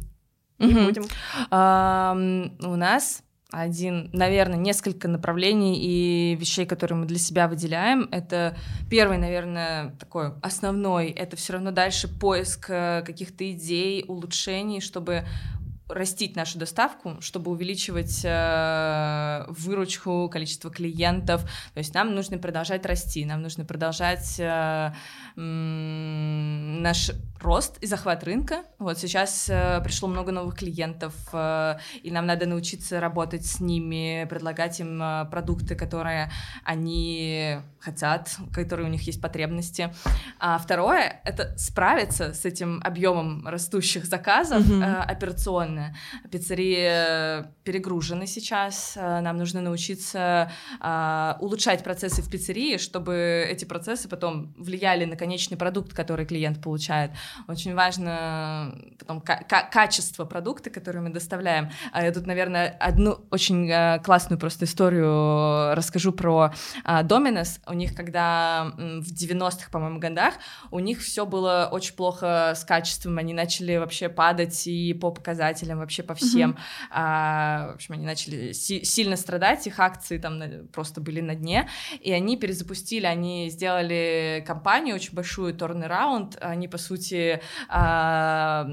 [0.59, 1.03] будем.
[1.49, 8.09] У нас один, наверное, несколько направлений и вещей, которые мы для себя выделяем.
[8.11, 8.57] Это
[8.89, 15.25] первый, наверное, такой основной, это все равно дальше поиск э, каких-то идей, улучшений, чтобы
[15.93, 21.43] растить нашу доставку, чтобы увеличивать э, выручку, количество клиентов.
[21.73, 24.91] То есть нам нужно продолжать расти, нам нужно продолжать э,
[25.35, 28.63] наш рост и захват рынка.
[28.79, 34.25] Вот сейчас э, пришло много новых клиентов, э, и нам надо научиться работать с ними,
[34.29, 36.31] предлагать им э, продукты, которые
[36.63, 39.93] они хотят, которые у них есть потребности.
[40.39, 44.83] А второе— это справиться с этим объемом растущих заказов mm-hmm.
[44.83, 45.82] э, операционно.
[46.31, 54.09] Пиццерии перегружены сейчас, э, нам нужно научиться э, улучшать процессы в пиццерии, чтобы эти процессы
[54.09, 57.11] потом влияли на конечный продукт, который клиент получает.
[57.47, 61.69] Очень важно потом качество продукта, который мы доставляем.
[61.91, 66.53] А я тут, наверное, одну очень э, классную просто историю расскажу про
[67.03, 67.59] Доминос.
[67.67, 70.35] У них, когда в 90-х, по-моему, годах,
[70.71, 75.62] у них все было очень плохо с качеством, они начали вообще падать и по показателям,
[75.71, 76.51] вообще по всем.
[76.51, 76.87] Mm-hmm.
[76.91, 80.41] А, в общем, они начали си- сильно страдать, их акции там
[80.71, 86.77] просто были на дне, и они перезапустили, они сделали компанию очень большую, turnaround, они, по
[86.77, 88.67] сути, а,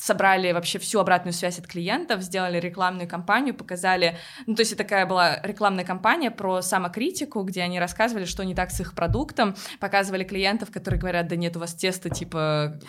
[0.00, 4.16] собрали вообще всю обратную связь от клиентов, сделали рекламную кампанию, показали,
[4.46, 8.54] ну, то есть это такая была рекламная кампания про самокритику, где они рассказывали, что не
[8.54, 12.80] так с их продуктом, показывали клиентов, которые говорят, да нет, у вас тесто, типа,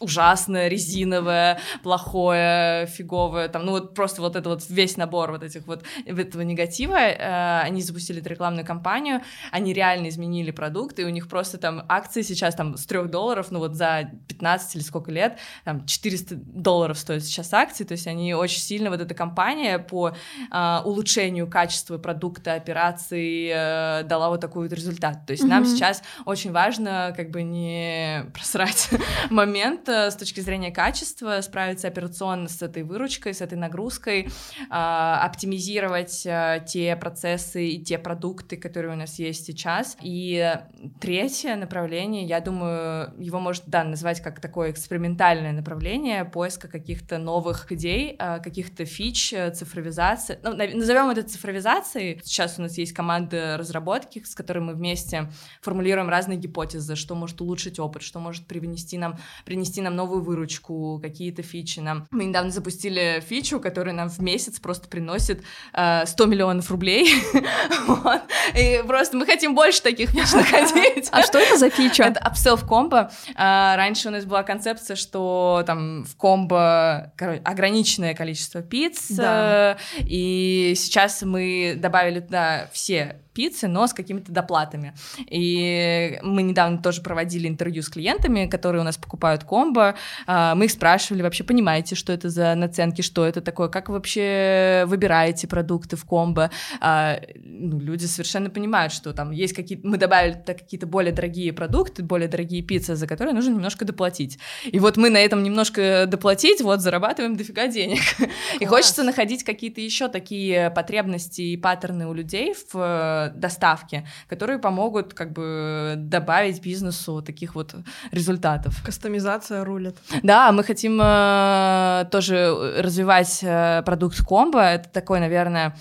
[0.00, 5.66] ужасное, резиновое, плохое, фиговое, там, ну вот просто вот это вот весь набор вот этих
[5.66, 9.22] вот этого негатива, э, они запустили эту рекламную кампанию,
[9.52, 13.50] они реально изменили продукт, и у них просто там акции сейчас там с 3 долларов,
[13.50, 18.06] ну вот за 15 или сколько лет, там 400 долларов стоят сейчас акции, то есть
[18.06, 20.10] они очень сильно, вот эта компания по
[20.52, 25.48] э, улучшению качества продукта, операций э, дала вот такой вот результат, то есть mm-hmm.
[25.48, 28.90] нам сейчас очень важно как бы не просрать
[29.30, 34.28] момент, с точки зрения качества, справиться операционно с этой выручкой, с этой нагрузкой,
[34.70, 39.96] а, оптимизировать а, те процессы и те продукты, которые у нас есть сейчас.
[40.02, 40.58] И
[41.00, 47.70] третье направление, я думаю, его можно, да, назвать как такое экспериментальное направление поиска каких-то новых
[47.72, 50.38] идей, а, каких-то фич, цифровизации.
[50.42, 52.20] Ну, назовем это цифровизацией.
[52.24, 55.30] Сейчас у нас есть команда разработки, с которой мы вместе
[55.60, 60.22] формулируем разные гипотезы, что может улучшить опыт, что может привнести нам, принести принести нам новую
[60.22, 62.06] выручку, какие-то фичи нам.
[62.10, 67.14] Мы недавно запустили фичу, которая нам в месяц просто приносит э, 100 миллионов рублей.
[67.86, 68.22] вот.
[68.56, 71.08] И просто мы хотим больше таких фич находить.
[71.12, 72.04] А что это за фича?
[72.04, 73.10] Это upsell в комбо.
[73.34, 77.12] А, раньше у нас была концепция, что там в комбо
[77.44, 84.94] ограниченное количество пиц, э, и сейчас мы добавили туда все пиццы, но с какими-то доплатами.
[85.30, 89.94] И мы недавно тоже проводили интервью с клиентами, которые у нас покупают комбо.
[90.26, 93.96] А, мы их спрашивали вообще, понимаете, что это за наценки, что это такое, как вы
[93.96, 96.50] вообще выбираете продукты в комбо.
[96.80, 99.86] А, ну, люди совершенно понимают, что там есть какие-то...
[99.86, 104.38] Мы добавили какие-то более дорогие продукты, более дорогие пиццы, за которые нужно немножко доплатить.
[104.64, 108.00] И вот мы на этом немножко доплатить, вот зарабатываем дофига денег.
[108.16, 108.30] Класс.
[108.60, 115.14] И хочется находить какие-то еще такие потребности и паттерны у людей в доставки, которые помогут
[115.14, 117.74] как бы добавить бизнесу таких вот
[118.12, 118.82] результатов.
[118.84, 119.96] Кастомизация рулит.
[120.22, 124.60] Да, мы хотим э, тоже развивать э, продукт комбо.
[124.60, 125.76] Это такой, наверное,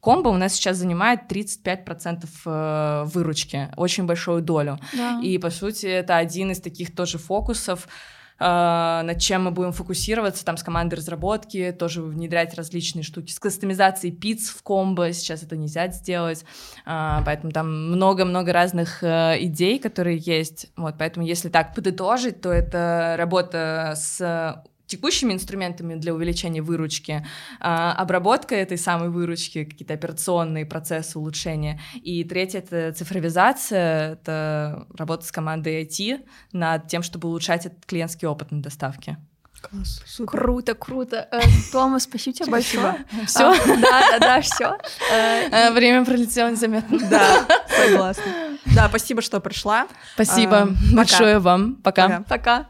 [0.00, 4.78] комбо у нас сейчас занимает 35% э, выручки, очень большую долю.
[4.92, 5.20] Да.
[5.22, 10.44] И, по сути, это один из таких тоже фокусов, э, над чем мы будем фокусироваться,
[10.44, 13.32] там с командой разработки, тоже внедрять различные штуки.
[13.32, 16.44] С кастомизацией пиц в комбо сейчас это нельзя сделать,
[16.84, 20.66] э, поэтому там много-много разных э, идей, которые есть.
[20.76, 24.64] Вот, поэтому если так подытожить, то это работа с
[24.96, 27.26] текущими инструментами для увеличения выручки,
[27.60, 31.80] а, обработка этой самой выручки, какие-то операционные процессы улучшения.
[32.02, 36.20] И третье— это цифровизация, это работа с командой IT
[36.52, 39.16] над тем, чтобы улучшать этот клиентский опыт на доставке.
[39.60, 40.30] Класс, супер.
[40.30, 41.26] Круто, круто.
[41.32, 41.40] Э,
[41.72, 43.04] Тома, спасибо тебе большое.
[43.26, 43.50] Все?
[43.52, 44.76] А, Да, да, да, все.
[45.10, 46.98] Э, Время пролетело незаметно.
[47.10, 48.24] Да, согласна.
[48.74, 49.86] Да, спасибо, что пришла.
[50.14, 50.76] Спасибо А, пока.
[50.96, 51.76] большое вам.
[51.76, 52.08] Пока.
[52.08, 52.22] Пока.
[52.28, 52.66] Пока.